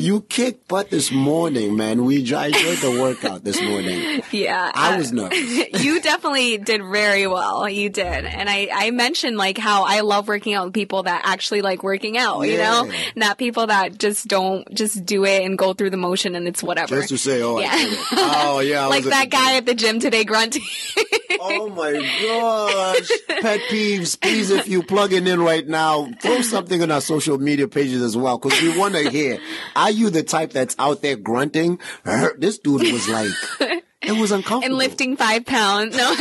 you 0.00 0.22
kicked 0.22 0.68
butt 0.68 0.90
this 0.90 1.10
morning, 1.10 1.76
man. 1.76 2.04
We 2.04 2.16
I 2.34 2.46
enjoyed 2.46 2.78
the 2.78 2.98
workout 3.00 3.44
this 3.44 3.60
morning. 3.60 4.22
yeah. 4.30 4.70
I 4.74 4.94
uh, 4.94 4.98
was 4.98 5.12
nervous. 5.12 5.38
you 5.82 6.00
definitely 6.00 6.45
did 6.58 6.82
very 6.84 7.26
well. 7.26 7.68
You 7.68 7.88
did. 7.88 8.24
And 8.24 8.48
I, 8.48 8.68
I 8.72 8.90
mentioned 8.90 9.36
like 9.36 9.58
how 9.58 9.84
I 9.84 10.00
love 10.00 10.28
working 10.28 10.54
out 10.54 10.66
with 10.66 10.74
people 10.74 11.02
that 11.04 11.22
actually 11.24 11.62
like 11.62 11.82
working 11.82 12.16
out, 12.16 12.42
you 12.42 12.58
know? 12.58 12.90
Not 13.14 13.38
people 13.38 13.66
that 13.68 13.98
just 13.98 14.26
don't 14.28 14.72
just 14.74 15.04
do 15.04 15.24
it 15.24 15.44
and 15.44 15.58
go 15.58 15.72
through 15.74 15.90
the 15.90 15.96
motion 15.96 16.34
and 16.34 16.46
it's 16.48 16.62
whatever. 16.62 16.96
Just 16.96 17.08
to 17.10 17.18
say, 17.18 17.42
oh, 17.42 17.58
Yeah. 17.58 17.72
oh 18.12 18.60
yeah, 18.60 18.86
like 18.96 19.04
that 19.04 19.30
guy 19.30 19.48
gym. 19.50 19.56
at 19.58 19.66
the 19.66 19.74
gym 19.74 19.98
today 20.00 20.24
grunting. 20.24 20.62
Oh 21.38 21.68
my 21.68 21.92
gosh. 21.92 23.10
Pet 23.42 23.60
peeves. 23.70 24.18
Please, 24.18 24.50
if 24.50 24.68
you 24.68 24.82
plugging 24.82 25.26
in 25.26 25.40
right 25.40 25.66
now, 25.68 26.10
throw 26.22 26.40
something 26.40 26.82
on 26.82 26.90
our 26.90 27.02
social 27.02 27.36
media 27.38 27.68
pages 27.68 28.00
as 28.02 28.16
well 28.16 28.38
because 28.38 28.60
we 28.62 28.76
want 28.76 28.94
to 28.94 29.10
hear. 29.10 29.38
Are 29.76 29.90
you 29.90 30.08
the 30.08 30.22
type 30.22 30.52
that's 30.52 30.74
out 30.78 31.02
there 31.02 31.16
grunting? 31.16 31.78
This 32.38 32.58
dude 32.58 32.80
was 32.90 33.08
like, 33.08 33.84
it 34.06 34.20
was 34.20 34.30
uncomfortable. 34.32 34.64
and 34.64 34.74
lifting 34.74 35.16
five 35.16 35.44
pounds. 35.44 35.96
No. 35.96 36.14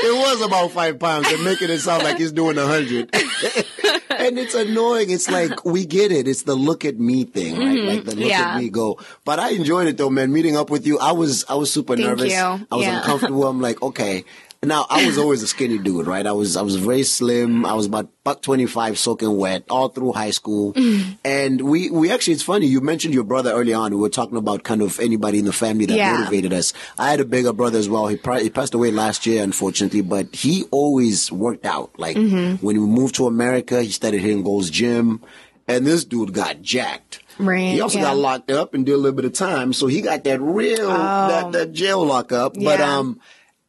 It 0.00 0.12
was 0.16 0.40
about 0.42 0.70
five 0.72 0.98
pounds. 0.98 1.28
They're 1.28 1.42
making 1.44 1.70
it 1.70 1.78
sound 1.80 2.02
like 2.02 2.16
he's 2.18 2.32
doing 2.32 2.56
a 2.58 2.66
hundred. 2.66 3.10
and 4.10 4.38
it's 4.38 4.54
annoying. 4.54 5.10
It's 5.10 5.28
like, 5.30 5.64
we 5.64 5.84
get 5.86 6.10
it. 6.12 6.26
It's 6.28 6.42
the 6.42 6.54
look 6.54 6.84
at 6.84 6.98
me 6.98 7.24
thing, 7.24 7.58
right? 7.58 7.78
Like 7.96 8.04
the 8.04 8.10
look 8.16 8.18
Mm-hmm. 8.18 8.28
Yeah. 8.28 8.54
at 8.54 8.58
me 8.58 8.68
go. 8.70 8.98
But 9.24 9.38
I 9.38 9.50
enjoyed 9.50 9.86
it 9.88 9.96
though, 9.96 10.10
man. 10.10 10.32
Meeting 10.32 10.56
up 10.56 10.70
with 10.70 10.86
you. 10.86 10.98
I 10.98 11.12
was, 11.12 11.44
I 11.48 11.54
was 11.54 11.70
super 11.72 11.94
Thank 11.96 12.08
nervous. 12.08 12.32
you. 12.32 12.38
I 12.38 12.66
was 12.70 12.84
Yeah. 12.86 12.98
uncomfortable. 12.98 13.46
I'm 13.46 13.60
like, 13.60 13.80
okay. 13.82 14.24
Now 14.64 14.86
I 14.90 15.06
was 15.06 15.18
always 15.18 15.40
a 15.44 15.46
skinny 15.46 15.78
dude, 15.78 16.08
right? 16.08 16.26
I 16.26 16.32
was 16.32 16.56
I 16.56 16.62
was 16.62 16.74
very 16.74 17.04
slim. 17.04 17.64
I 17.64 17.74
was 17.74 17.86
about 17.86 18.08
buck 18.24 18.42
twenty 18.42 18.66
five, 18.66 18.98
soaking 18.98 19.36
wet 19.36 19.62
all 19.70 19.88
through 19.88 20.12
high 20.14 20.32
school. 20.32 20.72
Mm-hmm. 20.74 21.12
And 21.24 21.60
we 21.62 21.90
we 21.90 22.10
actually 22.10 22.32
it's 22.34 22.42
funny 22.42 22.66
you 22.66 22.80
mentioned 22.80 23.14
your 23.14 23.22
brother 23.22 23.52
early 23.52 23.72
on. 23.72 23.92
We 23.92 24.00
were 24.00 24.08
talking 24.08 24.36
about 24.36 24.64
kind 24.64 24.82
of 24.82 24.98
anybody 24.98 25.38
in 25.38 25.44
the 25.44 25.52
family 25.52 25.86
that 25.86 25.96
Yeah. 25.96 26.18
motivated 26.18 26.52
us. 26.52 26.72
I 26.98 27.08
had 27.10 27.20
a 27.20 27.24
bigger 27.24 27.52
brother 27.52 27.78
as 27.78 27.88
well. 27.88 28.08
He 28.08 28.16
pri- 28.16 28.42
he 28.42 28.50
passed 28.50 28.74
away 28.74 28.90
last 28.90 29.26
year, 29.26 29.44
unfortunately, 29.44 30.00
but 30.00 30.34
he 30.34 30.64
always 30.72 31.30
worked 31.30 31.64
out. 31.64 31.96
Like 31.96 32.16
Mm-hmm. 32.16 32.56
when 32.66 32.80
we 32.80 32.84
moved 32.86 33.14
to 33.16 33.28
America, 33.28 33.80
he 33.80 33.90
started 33.90 34.20
hitting 34.20 34.42
Gold's 34.42 34.70
Gym, 34.70 35.20
and 35.68 35.86
this 35.86 36.04
dude 36.04 36.32
got 36.32 36.62
jacked. 36.62 37.20
Right, 37.38 37.74
He 37.74 37.80
also 37.80 37.98
yeah. 37.98 38.06
got 38.06 38.16
locked 38.16 38.50
up 38.50 38.74
and 38.74 38.84
did 38.84 38.94
a 38.94 38.96
little 38.96 39.14
bit 39.14 39.24
of 39.24 39.32
time, 39.34 39.72
so 39.72 39.86
he 39.86 40.00
got 40.00 40.24
that 40.24 40.40
real 40.40 40.88
that, 40.88 41.52
that 41.52 41.72
jail 41.72 42.04
lockup. 42.04 42.54
But 42.54 42.80
Oh. 42.80 42.84
Yeah. 42.84 42.96
um 42.96 43.20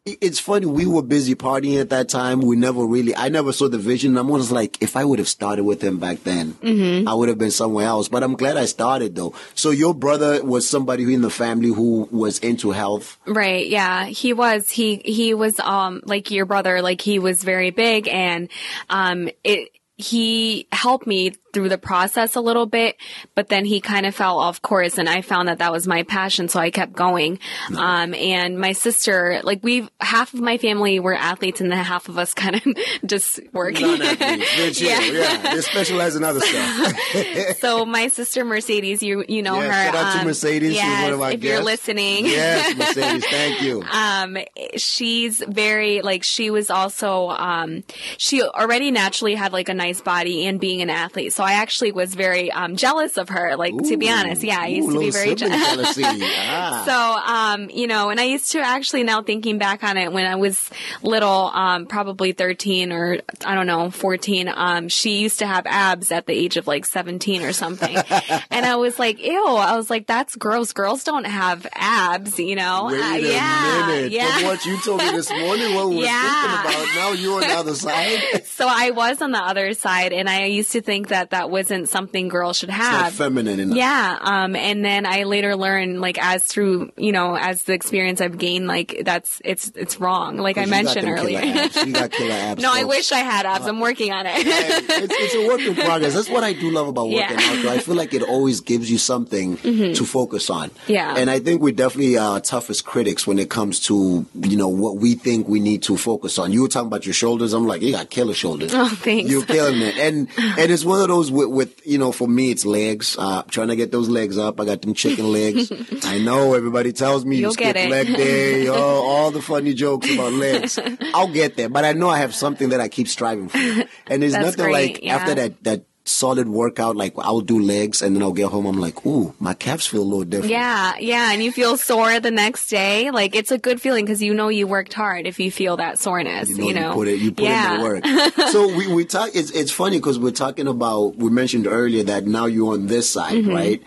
it's 0.06 0.40
funny. 0.40 0.66
We 0.66 0.86
were 0.86 1.04
busy 1.04 1.36
partying 1.36 1.80
at 1.80 1.90
that 1.90 2.10
time. 2.10 2.42
We 2.42 2.56
never 2.56 2.84
really, 2.86 3.16
I 3.16 3.30
never 3.30 3.52
saw 3.52 3.68
the 3.68 3.78
vision. 3.78 4.18
I'm 4.18 4.30
always 4.30 4.52
like, 4.52 4.82
if 4.82 4.96
I 4.96 5.06
would 5.06 5.20
have 5.20 5.28
started 5.28 5.64
with 5.64 5.84
him 5.84 6.00
back 6.00 6.24
then, 6.24 6.54
Mm-hmm. 6.54 7.08
I 7.08 7.14
would 7.14 7.30
have 7.30 7.38
been 7.38 7.52
somewhere 7.52 7.86
else. 7.86 8.10
But 8.10 8.24
I'm 8.24 8.36
glad 8.36 8.58
I 8.58 8.66
started 8.66 9.16
though. 9.16 9.34
So 9.56 9.72
your 9.72 9.94
brother 9.94 10.44
was 10.44 10.70
somebody 10.70 11.04
who 11.04 11.12
in 11.12 11.22
the 11.22 11.30
family 11.30 11.70
who 11.70 12.08
was 12.12 12.40
into 12.40 12.72
health. 12.72 13.18
Right, 13.26 13.68
yeah. 13.68 14.06
He 14.06 14.34
was 14.34 14.70
he 14.70 15.02
he 15.06 15.34
was 15.34 15.60
um 15.60 16.02
like 16.06 16.32
your 16.32 16.46
brother, 16.46 16.82
like 16.82 17.02
he 17.02 17.20
was 17.20 17.44
very 17.44 17.72
big 17.72 18.08
and 18.08 18.50
um 18.90 19.30
it 19.44 19.70
he 20.02 20.66
helped 20.72 21.06
me 21.06 21.34
through 21.52 21.68
the 21.68 21.78
process 21.78 22.36
a 22.36 22.42
little 22.42 22.66
bit, 22.68 22.96
but 23.36 23.50
then 23.50 23.66
he 23.66 23.82
kind 23.82 24.06
of 24.06 24.16
fell 24.16 24.40
off 24.40 24.62
course 24.62 24.98
and 24.98 25.10
I 25.10 25.22
found 25.22 25.50
that 25.50 25.58
that 25.58 25.72
was 25.74 25.88
my 25.88 26.04
passion. 26.04 26.48
So 26.48 26.58
I 26.60 26.70
kept 26.70 26.94
going. 26.94 27.40
Um, 27.76 28.14
and 28.14 28.58
my 28.60 28.72
sister, 28.74 29.42
like 29.44 29.60
we've, 29.64 29.90
half 30.00 30.34
of 30.34 30.40
my 30.42 30.58
family 30.60 31.00
were 31.02 31.16
athletes 31.16 31.60
and 31.60 31.70
then 31.72 31.84
half 31.84 32.08
of 32.08 32.18
us 32.18 32.34
kind 32.36 32.56
of 32.56 32.64
just 33.06 33.40
work. 33.52 33.74
Non-athletes. 33.82 34.80
Yeah. 34.82 35.02
yeah. 35.02 35.56
They 35.56 35.62
specialize 35.62 36.16
in 36.16 36.24
other 36.24 36.40
stuff. 36.40 37.58
so 37.60 37.84
my 37.86 38.08
sister 38.08 38.46
Mercedes, 38.46 39.04
you, 39.04 39.26
you 39.28 39.42
know 39.42 39.60
Yeah, 39.60 39.68
her. 39.68 39.92
shout 39.92 39.96
out 39.96 40.14
to 40.14 40.20
um, 40.20 40.26
Mercedes. 40.28 40.70
She's 40.70 40.78
Yes, 40.78 41.04
one 41.04 41.14
of 41.14 41.22
our 41.22 41.32
if 41.32 41.44
you're 41.44 41.54
guests. 41.64 41.66
listening. 41.66 42.26
yes, 42.26 42.78
Mercedes. 42.78 43.26
Thank 43.26 43.62
you. 43.64 43.82
um 43.92 44.38
she's 44.78 45.44
very 45.48 46.02
like 46.04 46.24
she 46.24 46.52
was 46.52 46.70
also 46.70 47.30
um 47.30 47.84
she 48.18 48.44
already 48.44 48.92
naturally 48.92 49.34
had 49.36 49.52
like 49.52 49.68
a 49.68 49.74
nice 49.74 49.88
body 49.99 50.45
and 50.47 50.60
being 50.60 50.82
an 50.82 50.89
athlete 50.89 51.34
so 51.34 51.43
i 51.43 51.54
actually 51.54 51.91
was 51.91 52.13
very 52.15 52.52
um 52.52 52.75
jealous 52.75 53.17
of 53.17 53.30
her 53.30 53.56
like 53.58 53.73
to 53.86 53.97
be 53.97 54.10
honest 54.10 54.43
yeah 54.43 54.60
i 54.60 54.67
used 54.67 54.89
Ooh, 54.89 54.93
to 54.93 54.99
be 54.99 55.10
very 55.12 55.30
sibling 55.38 55.60
jealous. 55.60 55.97
Ah. 55.99 56.84
so 56.86 57.34
um 57.34 57.69
you 57.69 57.88
know 57.88 58.10
and 58.10 58.19
i 58.19 58.23
used 58.23 58.52
to 58.52 58.60
actually 58.60 59.04
now 59.04 59.21
thinking 59.21 59.58
back 59.58 59.84
on 59.84 59.97
it 59.97 60.12
when 60.13 60.25
i 60.25 60.36
was 60.36 60.69
little 61.02 61.52
um 61.54 61.86
probably 61.86 62.32
13 62.32 62.91
or 62.91 63.17
i 63.45 63.56
don't 63.56 63.67
know 63.67 63.89
14 63.89 64.47
um 64.54 64.88
she 64.89 65.19
used 65.19 65.39
to 65.39 65.47
have 65.47 65.65
abs 65.65 66.12
at 66.12 66.25
the 66.28 66.34
age 66.34 66.58
of 66.58 66.67
like 66.67 66.86
17 66.86 67.43
or 67.43 67.52
something 67.54 67.95
and 68.52 68.65
i 68.65 68.75
was 68.75 68.99
like 68.99 69.19
ew 69.19 69.45
i 69.58 69.75
was 69.75 69.89
like 69.89 70.06
that's 70.08 70.36
gross 70.36 70.73
girls 70.73 71.04
don't 71.04 71.25
have 71.25 71.65
abs 71.73 72.39
you 72.39 72.56
know 72.56 72.86
Wait 72.88 72.99
Uh, 73.02 73.15
a 73.15 73.19
yeah 73.19 73.88
minute. 73.88 74.12
yeah 74.12 74.38
From 74.38 74.45
what 74.45 74.65
you 74.65 74.78
told 74.82 74.99
me 75.02 75.12
this 75.12 75.30
morning, 75.32 75.73
what 75.75 75.89
we 75.89 75.95
were 75.97 76.02
Yeah. 76.10 76.21
thinking 76.21 76.60
about, 76.60 76.95
now 76.95 77.12
you're 77.13 77.36
on 77.36 77.41
the 77.41 77.56
other 77.56 77.75
side. 77.75 78.45
So 78.45 78.67
I 78.69 78.91
was 78.91 79.21
on 79.21 79.32
the 79.32 79.38
other 79.39 79.73
side, 79.80 80.13
and 80.13 80.30
I 80.30 80.46
used 80.46 80.72
to 80.74 80.82
think 80.82 81.08
that 81.10 81.32
that 81.32 81.50
wasn't 81.50 81.89
something 81.89 82.28
girls 82.28 82.58
should 82.58 82.70
have. 82.70 83.13
feminine 83.13 83.60
enough. 83.60 83.78
Yeah. 83.78 84.18
Um, 84.22 84.56
and 84.56 84.84
then 84.84 85.06
I 85.06 85.24
later 85.24 85.56
learned, 85.56 86.02
like, 86.02 86.18
as 86.24 86.44
through, 86.44 86.92
you 86.98 87.12
know, 87.12 87.36
as 87.36 87.63
the 87.63 87.74
experience 87.74 88.22
I've 88.22 88.38
gained, 88.38 88.68
like, 88.68 89.02
that's, 89.06 89.42
it's, 89.46 89.72
it's 89.76 90.00
wrong. 90.00 90.38
Like 90.38 90.58
I 90.58 90.63
You 90.65 90.70
mentioned 90.72 91.08
earlier. 91.08 91.39
Abs. 91.39 91.76
You 91.86 91.94
got 91.94 92.12
killer 92.12 92.32
abs. 92.34 92.62
no, 92.62 92.72
I 92.74 92.84
wish 92.84 93.12
I 93.12 93.20
had 93.20 93.46
abs. 93.46 93.65
I'm 93.68 93.80
working 93.80 94.12
on 94.12 94.26
it. 94.26 94.34
it's, 94.38 95.13
it's 95.18 95.36
a 95.36 95.48
work 95.48 95.62
in 95.62 95.76
progress. 95.86 96.13
That's 96.13 96.30
what 96.30 96.44
I 96.44 96.54
do 96.54 96.70
love 96.72 96.88
about 96.88 97.06
working 97.06 97.20
Yeah. 97.20 97.30
Mm-hmm. 97.38 97.58
out. 97.60 97.63
Though. 97.63 97.72
I 97.72 97.80
feel 97.80 97.96
like 97.96 98.13
it 98.13 98.24
always 98.24 98.62
gives 98.62 98.92
you 98.92 98.98
something 98.98 99.58
to 99.58 100.04
focus 100.06 100.50
on. 100.50 100.72
Yeah. 100.88 101.15
And 101.18 101.30
I 101.30 101.39
think 101.39 101.62
we're 101.62 101.74
definitely 101.74 102.18
our 102.18 102.39
toughest 102.39 102.86
critics 102.86 103.26
when 103.26 103.39
it 103.39 103.50
comes 103.50 103.80
to 103.88 104.26
you 104.42 104.58
know 104.58 104.68
what 104.68 104.98
we 104.98 105.15
think 105.15 105.48
we 105.48 105.60
need 105.60 105.84
to 105.84 105.98
focus 105.98 106.38
on. 106.39 106.52
You 106.52 106.63
were 106.63 106.68
talking 106.68 106.88
about 106.88 107.06
your 107.06 107.13
shoulders. 107.13 107.54
I'm 107.54 107.68
like, 107.68 107.82
you 107.82 107.92
got 107.92 108.10
killer 108.10 108.34
shoulders. 108.34 108.74
Oh, 108.74 108.88
thanks. 108.89 109.30
You're 109.32 109.46
And 109.74 110.28
and 110.38 110.72
it's 110.72 110.86
one 110.86 111.02
of 111.02 111.08
those 111.08 111.32
with, 111.32 111.50
with 111.50 111.88
you 111.88 111.98
know 111.98 112.12
for 112.12 112.28
me 112.28 112.52
it's 112.52 112.66
legs. 112.66 113.16
Uh, 113.18 113.44
trying 113.44 113.70
to 113.70 113.76
get 113.76 113.92
those 113.92 114.10
legs 114.10 114.38
up. 114.38 114.60
I 114.60 114.66
got 114.66 114.82
them 114.82 114.94
chicken 114.94 115.32
legs. 115.32 115.72
I 116.06 116.20
know 116.20 116.54
everybody 116.54 116.92
tells 116.92 117.26
me 117.26 117.38
You'll 117.38 117.50
you 117.50 117.54
skip 117.54 117.76
get 117.76 117.90
leg 117.90 118.08
day. 118.08 118.68
Oh, 118.80 119.08
all 119.08 119.32
the 119.32 119.42
funny 119.42 119.74
jokes 119.74 120.14
about 120.14 120.34
legs. 120.34 120.78
I'll 121.14 121.32
get 121.32 121.58
there, 121.58 121.70
but 121.70 121.86
I 121.86 121.94
know 121.94 122.08
I 122.08 122.20
have 122.20 122.36
something 122.36 122.70
that 122.70 122.80
I 122.80 122.88
keep 122.88 123.08
striving 123.08 123.50
for. 123.50 123.58
And 123.58 124.22
there's 124.22 124.34
That's 124.34 124.58
nothing 124.58 124.66
great, 124.66 124.94
like 124.94 125.04
yeah. 125.04 125.16
after 125.16 125.36
that 125.36 125.64
that 125.64 125.86
solid 126.10 126.50
workout. 126.50 126.95
Like 126.95 127.13
I'll 127.17 127.41
do 127.41 127.60
legs, 127.62 128.02
and 128.02 128.15
then 128.15 128.24
I'll 128.24 128.34
get 128.34 128.48
home. 128.50 128.65
I'm 128.65 128.80
like, 128.80 129.06
ooh, 129.06 129.34
my 129.39 129.54
calves 129.54 129.86
feel 129.88 130.02
a 130.02 130.04
little 130.04 130.24
different. 130.24 130.52
yeah. 130.52 130.98
Yeah. 131.00 131.32
And 131.32 131.43
you 131.43 131.52
feel 131.52 131.78
sore 131.78 132.19
the 132.19 132.32
next 132.32 132.67
day. 132.69 133.12
Like, 133.12 133.36
it's 133.36 133.52
a 133.52 133.58
good 133.58 133.82
feeling 133.82 134.06
because 134.06 134.22
you 134.22 134.34
know 134.34 134.48
you 134.50 134.65
worked 134.67 134.93
hard 134.93 135.28
if 135.28 135.39
you 135.39 135.52
feel 135.52 135.78
that 135.78 136.00
soreness, 136.00 136.50
You 136.50 136.67
you 136.67 136.74
know, 136.74 136.82
know. 136.82 136.88
you 136.89 136.93
put 136.95 137.08
it, 137.08 137.19
you 137.19 137.32
put 137.32 137.43
yeah. 137.45 137.76
in 137.76 137.80
the 137.82 137.84
work. 137.88 138.50
so 138.52 138.76
we, 138.76 138.91
we 138.93 139.06
talk, 139.06 139.30
it's, 139.36 139.52
it's 139.52 139.72
funny 139.72 139.98
because 139.98 140.17
we're 140.19 140.32
talking 140.32 140.67
about, 140.67 141.15
we 141.17 141.30
mentioned 141.30 141.67
earlier 141.67 142.04
that 142.04 142.26
now 142.26 142.45
you're 142.45 142.74
on 142.74 142.88
this 142.88 143.10
side, 143.10 143.34
Mm-hmm. 143.36 143.50
right? 143.54 143.84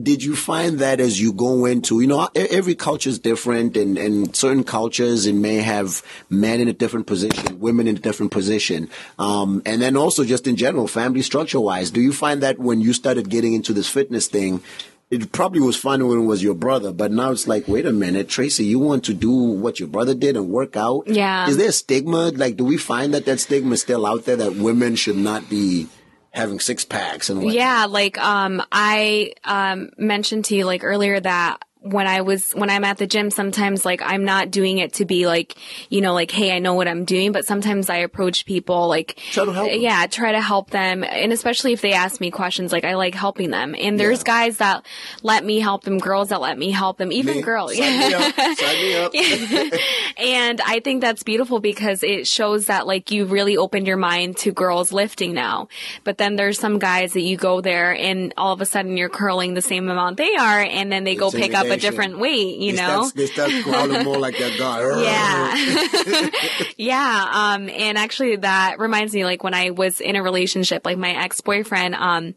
Did 0.00 0.22
you 0.22 0.36
find 0.36 0.78
that 0.80 1.00
as 1.00 1.18
you 1.18 1.32
go 1.32 1.64
into, 1.64 2.00
you 2.00 2.06
know, 2.06 2.28
every 2.34 2.74
culture 2.74 3.08
is 3.08 3.18
different 3.18 3.76
and, 3.78 3.96
and 3.96 4.36
certain 4.36 4.62
cultures 4.62 5.24
it 5.24 5.34
may 5.34 5.56
have 5.56 6.02
men 6.28 6.60
in 6.60 6.68
a 6.68 6.74
different 6.74 7.06
position, 7.06 7.58
women 7.60 7.88
in 7.88 7.96
a 7.96 8.00
different 8.00 8.30
position. 8.30 8.90
Um, 9.18 9.62
and 9.64 9.80
then 9.80 9.96
also 9.96 10.22
just 10.22 10.46
in 10.46 10.56
general, 10.56 10.86
family 10.86 11.22
structure 11.22 11.60
wise, 11.60 11.90
do 11.90 12.02
you 12.02 12.12
find 12.12 12.42
that 12.42 12.58
when 12.58 12.82
you 12.82 12.92
started 12.92 13.30
getting 13.30 13.54
into 13.54 13.72
this 13.72 13.88
fitness 13.88 14.26
thing, 14.26 14.62
it 15.10 15.30
probably 15.30 15.60
was 15.60 15.76
fun 15.76 16.06
when 16.06 16.18
it 16.18 16.26
was 16.26 16.42
your 16.42 16.54
brother, 16.54 16.92
but 16.92 17.12
now 17.12 17.30
it's 17.30 17.46
like, 17.46 17.68
wait 17.68 17.86
a 17.86 17.92
minute, 17.92 18.28
Tracy, 18.28 18.64
you 18.64 18.80
want 18.80 19.04
to 19.04 19.14
do 19.14 19.30
what 19.30 19.78
your 19.78 19.88
brother 19.88 20.14
did 20.14 20.36
and 20.36 20.48
work 20.48 20.76
out? 20.76 21.06
Yeah. 21.06 21.48
Is 21.48 21.56
there 21.56 21.68
a 21.68 21.72
stigma? 21.72 22.32
Like, 22.34 22.56
do 22.56 22.64
we 22.64 22.76
find 22.76 23.14
that 23.14 23.24
that 23.26 23.38
stigma 23.38 23.74
is 23.74 23.82
still 23.82 24.04
out 24.04 24.24
there 24.24 24.36
that 24.36 24.56
women 24.56 24.96
should 24.96 25.16
not 25.16 25.48
be 25.48 25.86
having 26.36 26.60
six 26.60 26.84
packs 26.84 27.30
and? 27.30 27.50
Yeah, 27.50 27.86
like 27.86 28.18
um 28.18 28.62
I 28.70 29.32
um 29.44 29.90
mentioned 29.96 30.44
to 30.46 30.54
you 30.54 30.64
like 30.64 30.84
earlier 30.84 31.18
that 31.18 31.58
when 31.80 32.06
I 32.08 32.22
was 32.22 32.50
when 32.52 32.68
I'm 32.68 32.82
at 32.84 32.98
the 32.98 33.06
gym 33.06 33.30
sometimes 33.30 33.84
like 33.84 34.02
I'm 34.02 34.24
not 34.24 34.50
doing 34.50 34.78
it 34.78 34.94
to 34.94 35.04
be 35.04 35.26
like 35.28 35.54
you 35.88 36.00
know 36.00 36.14
like 36.14 36.32
hey 36.32 36.50
I 36.54 36.58
know 36.58 36.74
what 36.74 36.88
I'm 36.88 37.04
doing 37.04 37.30
but 37.30 37.44
sometimes 37.46 37.88
I 37.88 37.98
approach 37.98 38.44
people 38.44 38.88
like 38.88 39.16
Try 39.30 39.44
to 39.44 39.52
help 39.52 39.70
them. 39.70 39.80
yeah 39.80 40.06
try 40.06 40.32
to 40.32 40.40
help 40.40 40.70
them 40.70 41.04
and 41.04 41.32
especially 41.32 41.72
if 41.74 41.82
they 41.82 41.92
ask 41.92 42.20
me 42.20 42.32
questions 42.32 42.72
like 42.72 42.84
I 42.84 42.94
like 42.94 43.14
helping 43.14 43.50
them 43.50 43.76
and 43.78 44.00
there's 44.00 44.20
Yeah. 44.20 44.24
guys 44.24 44.56
that 44.56 44.84
let 45.22 45.44
me 45.44 45.60
help 45.60 45.84
them 45.84 45.98
girls 45.98 46.30
that 46.30 46.40
let 46.40 46.58
me 46.58 46.72
help 46.72 46.98
them 46.98 47.12
even 47.12 47.36
Me? 47.36 47.42
girls 47.42 47.76
Sign 47.76 47.98
me 48.00 48.14
up. 48.14 48.34
Sign 48.56 48.76
me 48.82 48.96
up. 48.96 49.12
and 50.18 50.60
I 50.62 50.80
think 50.80 51.02
that's 51.02 51.22
beautiful 51.22 51.60
because 51.60 52.02
it 52.02 52.26
shows 52.26 52.66
that 52.66 52.86
like 52.88 53.10
you 53.12 53.26
really 53.26 53.56
opened 53.56 53.86
your 53.86 53.96
mind 53.96 54.38
to 54.38 54.50
girls 54.52 54.92
lifting 54.92 55.34
now. 55.34 55.68
But 56.04 56.18
then 56.18 56.34
there's 56.36 56.58
some 56.58 56.78
guys 56.78 57.12
that 57.12 57.20
you 57.22 57.36
go 57.36 57.60
there 57.60 57.94
and 57.94 58.34
all 58.36 58.52
of 58.52 58.60
a 58.60 58.66
sudden 58.66 58.96
you're 58.96 59.08
curling 59.08 59.54
the 59.54 59.62
same 59.62 59.88
amount 59.88 60.16
they 60.16 60.34
are 60.34 60.60
and 60.62 60.90
then 60.90 61.04
they 61.04 61.14
go 61.14 61.30
pick 61.30 61.54
up 61.54 61.65
a 61.70 61.76
different 61.76 62.18
weight, 62.18 62.58
you 62.58 62.72
They 62.72 62.78
know? 62.82 63.02
start, 63.04 63.14
they 63.14 63.26
start 63.26 63.50
growling 63.64 64.04
more 64.04 64.18
like 64.18 64.36
that 64.38 64.58
guy. 64.58 64.76
Yeah. 65.06 66.30
yeah. 66.76 67.26
Um, 67.32 67.68
and 67.68 67.98
actually 67.98 68.36
that 68.36 68.78
reminds 68.78 69.14
me, 69.14 69.24
like 69.24 69.42
when 69.44 69.54
I 69.54 69.70
was 69.70 70.00
in 70.00 70.16
a 70.16 70.22
relationship, 70.22 70.84
like 70.84 70.98
my 70.98 71.10
ex-boyfriend, 71.10 71.94
um, 71.94 72.34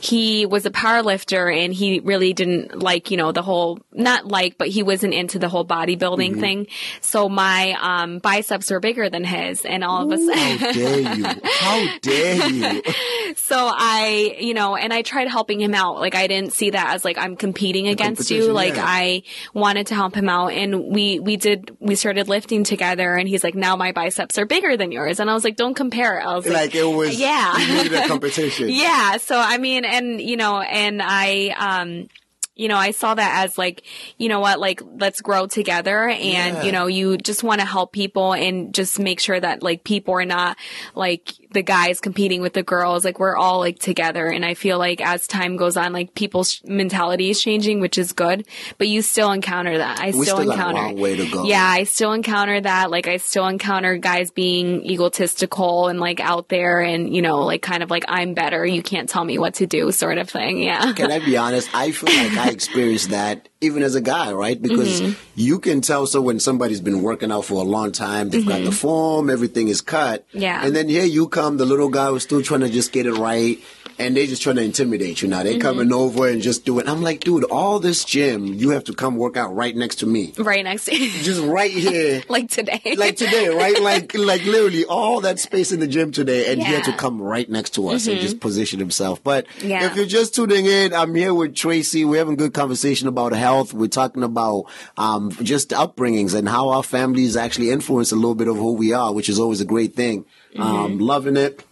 he 0.00 0.46
was 0.46 0.66
a 0.66 0.70
power 0.70 1.02
lifter 1.02 1.48
and 1.48 1.72
he 1.72 2.00
really 2.00 2.32
didn't 2.32 2.82
like, 2.82 3.10
you 3.10 3.16
know, 3.16 3.32
the 3.32 3.42
whole, 3.42 3.78
not 3.92 4.26
like, 4.26 4.58
but 4.58 4.68
he 4.68 4.82
wasn't 4.82 5.14
into 5.14 5.38
the 5.38 5.48
whole 5.48 5.64
bodybuilding 5.64 6.30
Mm-hmm. 6.30 6.40
thing. 6.40 6.66
So 7.00 7.28
my, 7.28 7.74
um, 7.80 8.18
biceps 8.18 8.70
were 8.70 8.80
bigger 8.80 9.08
than 9.08 9.24
his 9.24 9.64
and 9.64 9.82
all 9.84 10.04
of 10.04 10.10
a 10.12 10.18
sudden. 10.18 10.58
How 10.58 10.72
dare 10.72 10.98
you? 11.16 11.24
How 11.44 11.98
dare 12.02 12.48
you? 12.48 12.82
So 13.36 13.56
I, 13.56 14.36
you 14.40 14.54
know, 14.54 14.74
and 14.76 14.92
I 14.92 15.02
tried 15.02 15.28
helping 15.28 15.60
him 15.60 15.72
out. 15.74 15.98
Like 16.00 16.14
I 16.16 16.26
didn't 16.26 16.52
see 16.52 16.70
that 16.70 16.94
as 16.94 17.04
like 17.04 17.16
I'm 17.16 17.36
competing 17.36 17.86
against 17.88 18.28
you. 18.30 18.36
competition, 18.38 18.54
Like. 18.76 18.84
I 18.86 19.22
wanted 19.54 19.86
to 19.88 19.94
help 19.94 20.14
him 20.14 20.28
out 20.28 20.52
and 20.52 20.92
we, 20.92 21.18
we 21.20 21.36
did, 21.36 21.76
we 21.80 21.94
started 21.94 22.28
lifting 22.28 22.64
together 22.64 23.14
and 23.14 23.28
he's 23.28 23.42
like, 23.44 23.54
now 23.54 23.76
my 23.76 23.92
biceps 23.92 24.38
are 24.38 24.46
bigger 24.46 24.76
than 24.76 24.92
yours. 24.92 25.20
And 25.20 25.30
I 25.30 25.34
was 25.34 25.44
like, 25.44 25.56
don't 25.56 25.74
compare. 25.74 26.20
I 26.20 26.34
was 26.34 26.46
like, 26.46 26.54
Like 26.54 26.74
it 26.74 26.84
was, 26.84 27.18
Yeah. 27.18 27.56
you 27.58 27.74
needed 27.82 27.94
a 27.94 28.08
competition. 28.08 28.68
yeah. 28.70 29.16
So 29.18 29.38
I 29.38 29.58
mean, 29.58 29.84
and 29.84 30.20
you 30.20 30.36
know, 30.36 30.60
and 30.60 31.00
I, 31.02 31.54
um, 31.58 32.08
you 32.56 32.68
know, 32.68 32.76
I 32.76 32.90
saw 32.90 33.14
that 33.14 33.44
as 33.44 33.56
like, 33.56 33.84
you 34.18 34.28
know 34.28 34.40
what, 34.40 34.60
like 34.60 34.82
let's 34.98 35.22
grow 35.22 35.46
together 35.46 36.08
and, 36.08 36.20
Yeah. 36.56 36.62
you 36.62 36.72
know, 36.72 36.86
you 36.88 37.16
just 37.16 37.42
want 37.42 37.60
to 37.60 37.66
help 37.66 37.90
people 37.92 38.34
and 38.34 38.74
just 38.74 38.98
make 38.98 39.18
sure 39.20 39.40
that 39.40 39.62
like 39.62 39.82
people 39.82 40.12
are 40.14 40.26
not 40.26 40.58
like 40.94 41.32
the 41.52 41.62
guys 41.62 42.00
competing 42.00 42.40
with 42.40 42.52
the 42.52 42.62
girls. 42.62 43.04
Like 43.04 43.18
we're 43.18 43.36
all 43.36 43.58
like 43.58 43.78
together. 43.78 44.26
And 44.26 44.44
I 44.44 44.54
feel 44.54 44.78
like 44.78 45.00
as 45.00 45.26
time 45.26 45.56
goes 45.56 45.76
on, 45.76 45.92
like 45.92 46.14
people's 46.14 46.60
mentality 46.64 47.30
is 47.30 47.40
changing, 47.42 47.80
which 47.80 47.98
is 47.98 48.12
good, 48.12 48.46
but 48.78 48.88
you 48.88 49.02
still 49.02 49.32
encounter 49.32 49.78
that. 49.78 50.00
I 50.00 50.10
still, 50.10 50.24
still 50.24 50.50
encounter. 50.50 50.80
long 50.82 51.00
way 51.00 51.16
to 51.16 51.28
go. 51.30 51.44
Yeah. 51.44 51.64
I 51.64 51.84
still 51.84 52.12
encounter 52.12 52.60
that. 52.60 52.90
Like 52.90 53.08
I 53.08 53.16
still 53.18 53.46
encounter 53.46 53.96
guys 53.96 54.30
being 54.30 54.84
egotistical 54.84 55.88
and 55.88 56.00
like 56.00 56.20
out 56.20 56.48
there 56.48 56.80
and, 56.80 57.14
you 57.14 57.22
know, 57.22 57.40
like 57.44 57.62
kind 57.62 57.82
of 57.82 57.90
like 57.90 58.04
I'm 58.08 58.34
better. 58.34 58.64
You 58.64 58.82
can't 58.82 59.08
tell 59.08 59.24
me 59.24 59.38
what 59.38 59.54
to 59.54 59.66
do 59.66 59.90
sort 59.92 60.18
of 60.18 60.28
thing. 60.28 60.58
Yeah. 60.62 60.92
Can 60.92 61.10
I 61.10 61.18
be 61.18 61.36
honest? 61.36 61.68
I 61.74 61.90
feel 61.92 62.14
like 62.14 62.38
I 62.38 62.50
experienced 62.50 63.10
that 63.10 63.48
even 63.60 63.82
as 63.82 63.94
a 63.94 64.00
guy, 64.00 64.32
right? 64.32 64.60
Because 64.60 65.00
Mm-hmm. 65.00 65.12
you 65.34 65.58
can 65.58 65.80
tell 65.82 66.06
so 66.06 66.20
when 66.20 66.40
somebody's 66.40 66.80
been 66.80 67.02
working 67.02 67.30
out 67.30 67.44
for 67.44 67.54
a 67.54 67.64
long 67.66 67.92
time, 67.92 68.28
they've 68.30 68.46
got 68.46 68.64
the 68.64 68.72
form, 68.72 69.28
everything 69.30 69.68
is 69.68 69.80
cut. 69.82 70.26
Mm-hmm. 70.28 70.38
Yeah. 70.38 70.64
And 70.64 70.74
then 70.74 70.88
here 70.88 71.04
you 71.04 71.28
come, 71.28 71.39
the 71.48 71.64
little 71.64 71.88
guy 71.88 72.10
was 72.10 72.22
still 72.22 72.42
trying 72.42 72.60
to 72.60 72.68
just 72.68 72.92
get 72.92 73.06
it 73.06 73.14
right. 73.14 73.58
And 74.00 74.16
they 74.16 74.26
just 74.26 74.42
trying 74.42 74.56
to 74.56 74.62
intimidate 74.62 75.22
you. 75.22 75.28
Now 75.28 75.42
they 75.44 75.50
Mm-hmm. 75.52 75.60
coming 75.60 75.92
over 75.92 76.28
and 76.28 76.40
just 76.42 76.64
doing. 76.64 76.88
I'm 76.88 77.02
like, 77.02 77.20
dude, 77.20 77.44
all 77.44 77.78
this 77.80 78.04
gym, 78.04 78.46
you 78.46 78.70
have 78.70 78.84
to 78.84 78.94
come 78.94 79.16
work 79.16 79.36
out 79.36 79.54
right 79.54 79.76
next 79.76 79.96
to 79.96 80.06
me, 80.06 80.32
Right 80.38 80.64
next 80.64 80.86
to 80.86 80.92
just 80.96 81.42
right 81.42 81.70
here. 81.70 82.22
like 82.28 82.48
today. 82.50 82.94
like 82.96 83.16
today, 83.16 83.48
right? 83.48 83.80
Like, 83.80 84.14
like 84.14 84.44
literally 84.44 84.84
all 84.86 85.20
that 85.20 85.38
space 85.38 85.70
in 85.72 85.80
the 85.80 85.86
gym 85.86 86.10
today, 86.12 86.50
and 86.52 86.62
he 86.62 86.72
had 86.72 86.84
to 86.84 86.90
Mm-hmm. 86.90 86.98
come 86.98 87.20
right 87.22 87.48
next 87.48 87.70
to 87.74 87.88
us 87.88 88.06
and 88.06 88.18
just 88.20 88.40
position 88.40 88.78
himself. 88.80 89.22
But 89.22 89.46
Yeah. 89.62 89.86
if 89.86 89.96
you're 89.96 90.06
just 90.06 90.34
tuning 90.34 90.66
in, 90.66 90.92
I'm 90.94 91.14
here 91.14 91.34
with 91.34 91.54
Tracy. 91.54 92.04
We're 92.04 92.18
having 92.18 92.36
good 92.36 92.54
conversation 92.54 93.06
about 93.08 93.32
health. 93.32 93.72
We're 93.74 93.86
talking 93.88 94.22
about 94.22 94.64
um, 94.96 95.30
just 95.42 95.70
upbringings 95.70 96.34
and 96.34 96.48
how 96.48 96.70
our 96.70 96.82
families 96.82 97.36
actually 97.36 97.70
influence 97.70 98.12
a 98.12 98.16
little 98.16 98.34
bit 98.34 98.48
of 98.48 98.56
who 98.56 98.72
we 98.72 98.92
are, 98.92 99.12
which 99.12 99.28
is 99.28 99.38
always 99.38 99.60
a 99.60 99.64
great 99.64 99.94
thing. 99.94 100.24
Mm-hmm. 100.54 100.62
Um, 100.62 100.98
loving 100.98 101.36
it. 101.36 101.64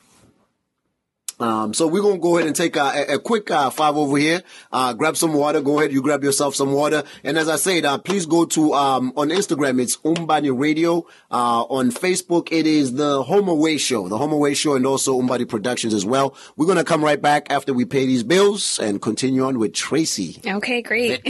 Um, 1.41 1.73
so 1.75 1.87
we're 1.87 2.03
gonna 2.03 2.19
go 2.19 2.37
ahead 2.37 2.47
and 2.47 2.57
take 2.57 2.77
a, 2.77 2.81
a, 3.09 3.15
a 3.15 3.19
quick 3.19 3.51
uh, 3.51 3.71
five 3.71 3.97
over 3.97 4.17
here. 4.17 4.43
Uh, 4.73 4.93
grab 4.93 5.17
some 5.17 5.33
water. 5.35 5.61
Go 5.61 5.79
ahead, 5.79 5.93
you 5.93 6.03
grab 6.03 6.23
yourself 6.25 6.55
some 6.55 6.73
water. 6.73 7.05
And 7.25 7.39
as 7.39 7.49
I 7.49 7.57
said, 7.57 7.85
uh, 7.85 7.99
please 7.99 8.27
go 8.27 8.45
to 8.47 8.75
um, 8.75 9.13
on 9.17 9.29
Instagram. 9.31 9.81
It's 9.81 9.99
Umbani 10.05 10.51
Radio. 10.51 11.07
Uh, 11.31 11.63
on 11.65 11.91
Facebook, 11.91 12.49
it 12.51 12.67
is 12.67 12.95
the 12.95 13.23
Home 13.23 13.49
Away 13.49 13.77
Show, 13.79 14.09
the 14.09 14.19
Home 14.19 14.33
Away 14.33 14.55
Show, 14.55 14.75
and 14.75 14.87
also 14.87 15.19
Umbani 15.19 15.45
Productions 15.45 15.95
as 15.95 16.05
well. 16.05 16.35
We're 16.57 16.67
gonna 16.67 16.85
come 16.85 17.05
right 17.05 17.21
back 17.21 17.51
after 17.51 17.73
we 17.73 17.85
pay 17.85 18.07
these 18.07 18.23
bills 18.23 18.79
and 18.79 19.01
continue 19.01 19.45
on 19.45 19.59
with 19.59 19.75
Tracy. 19.75 20.41
okay, 20.47 20.83
great. 20.83 21.25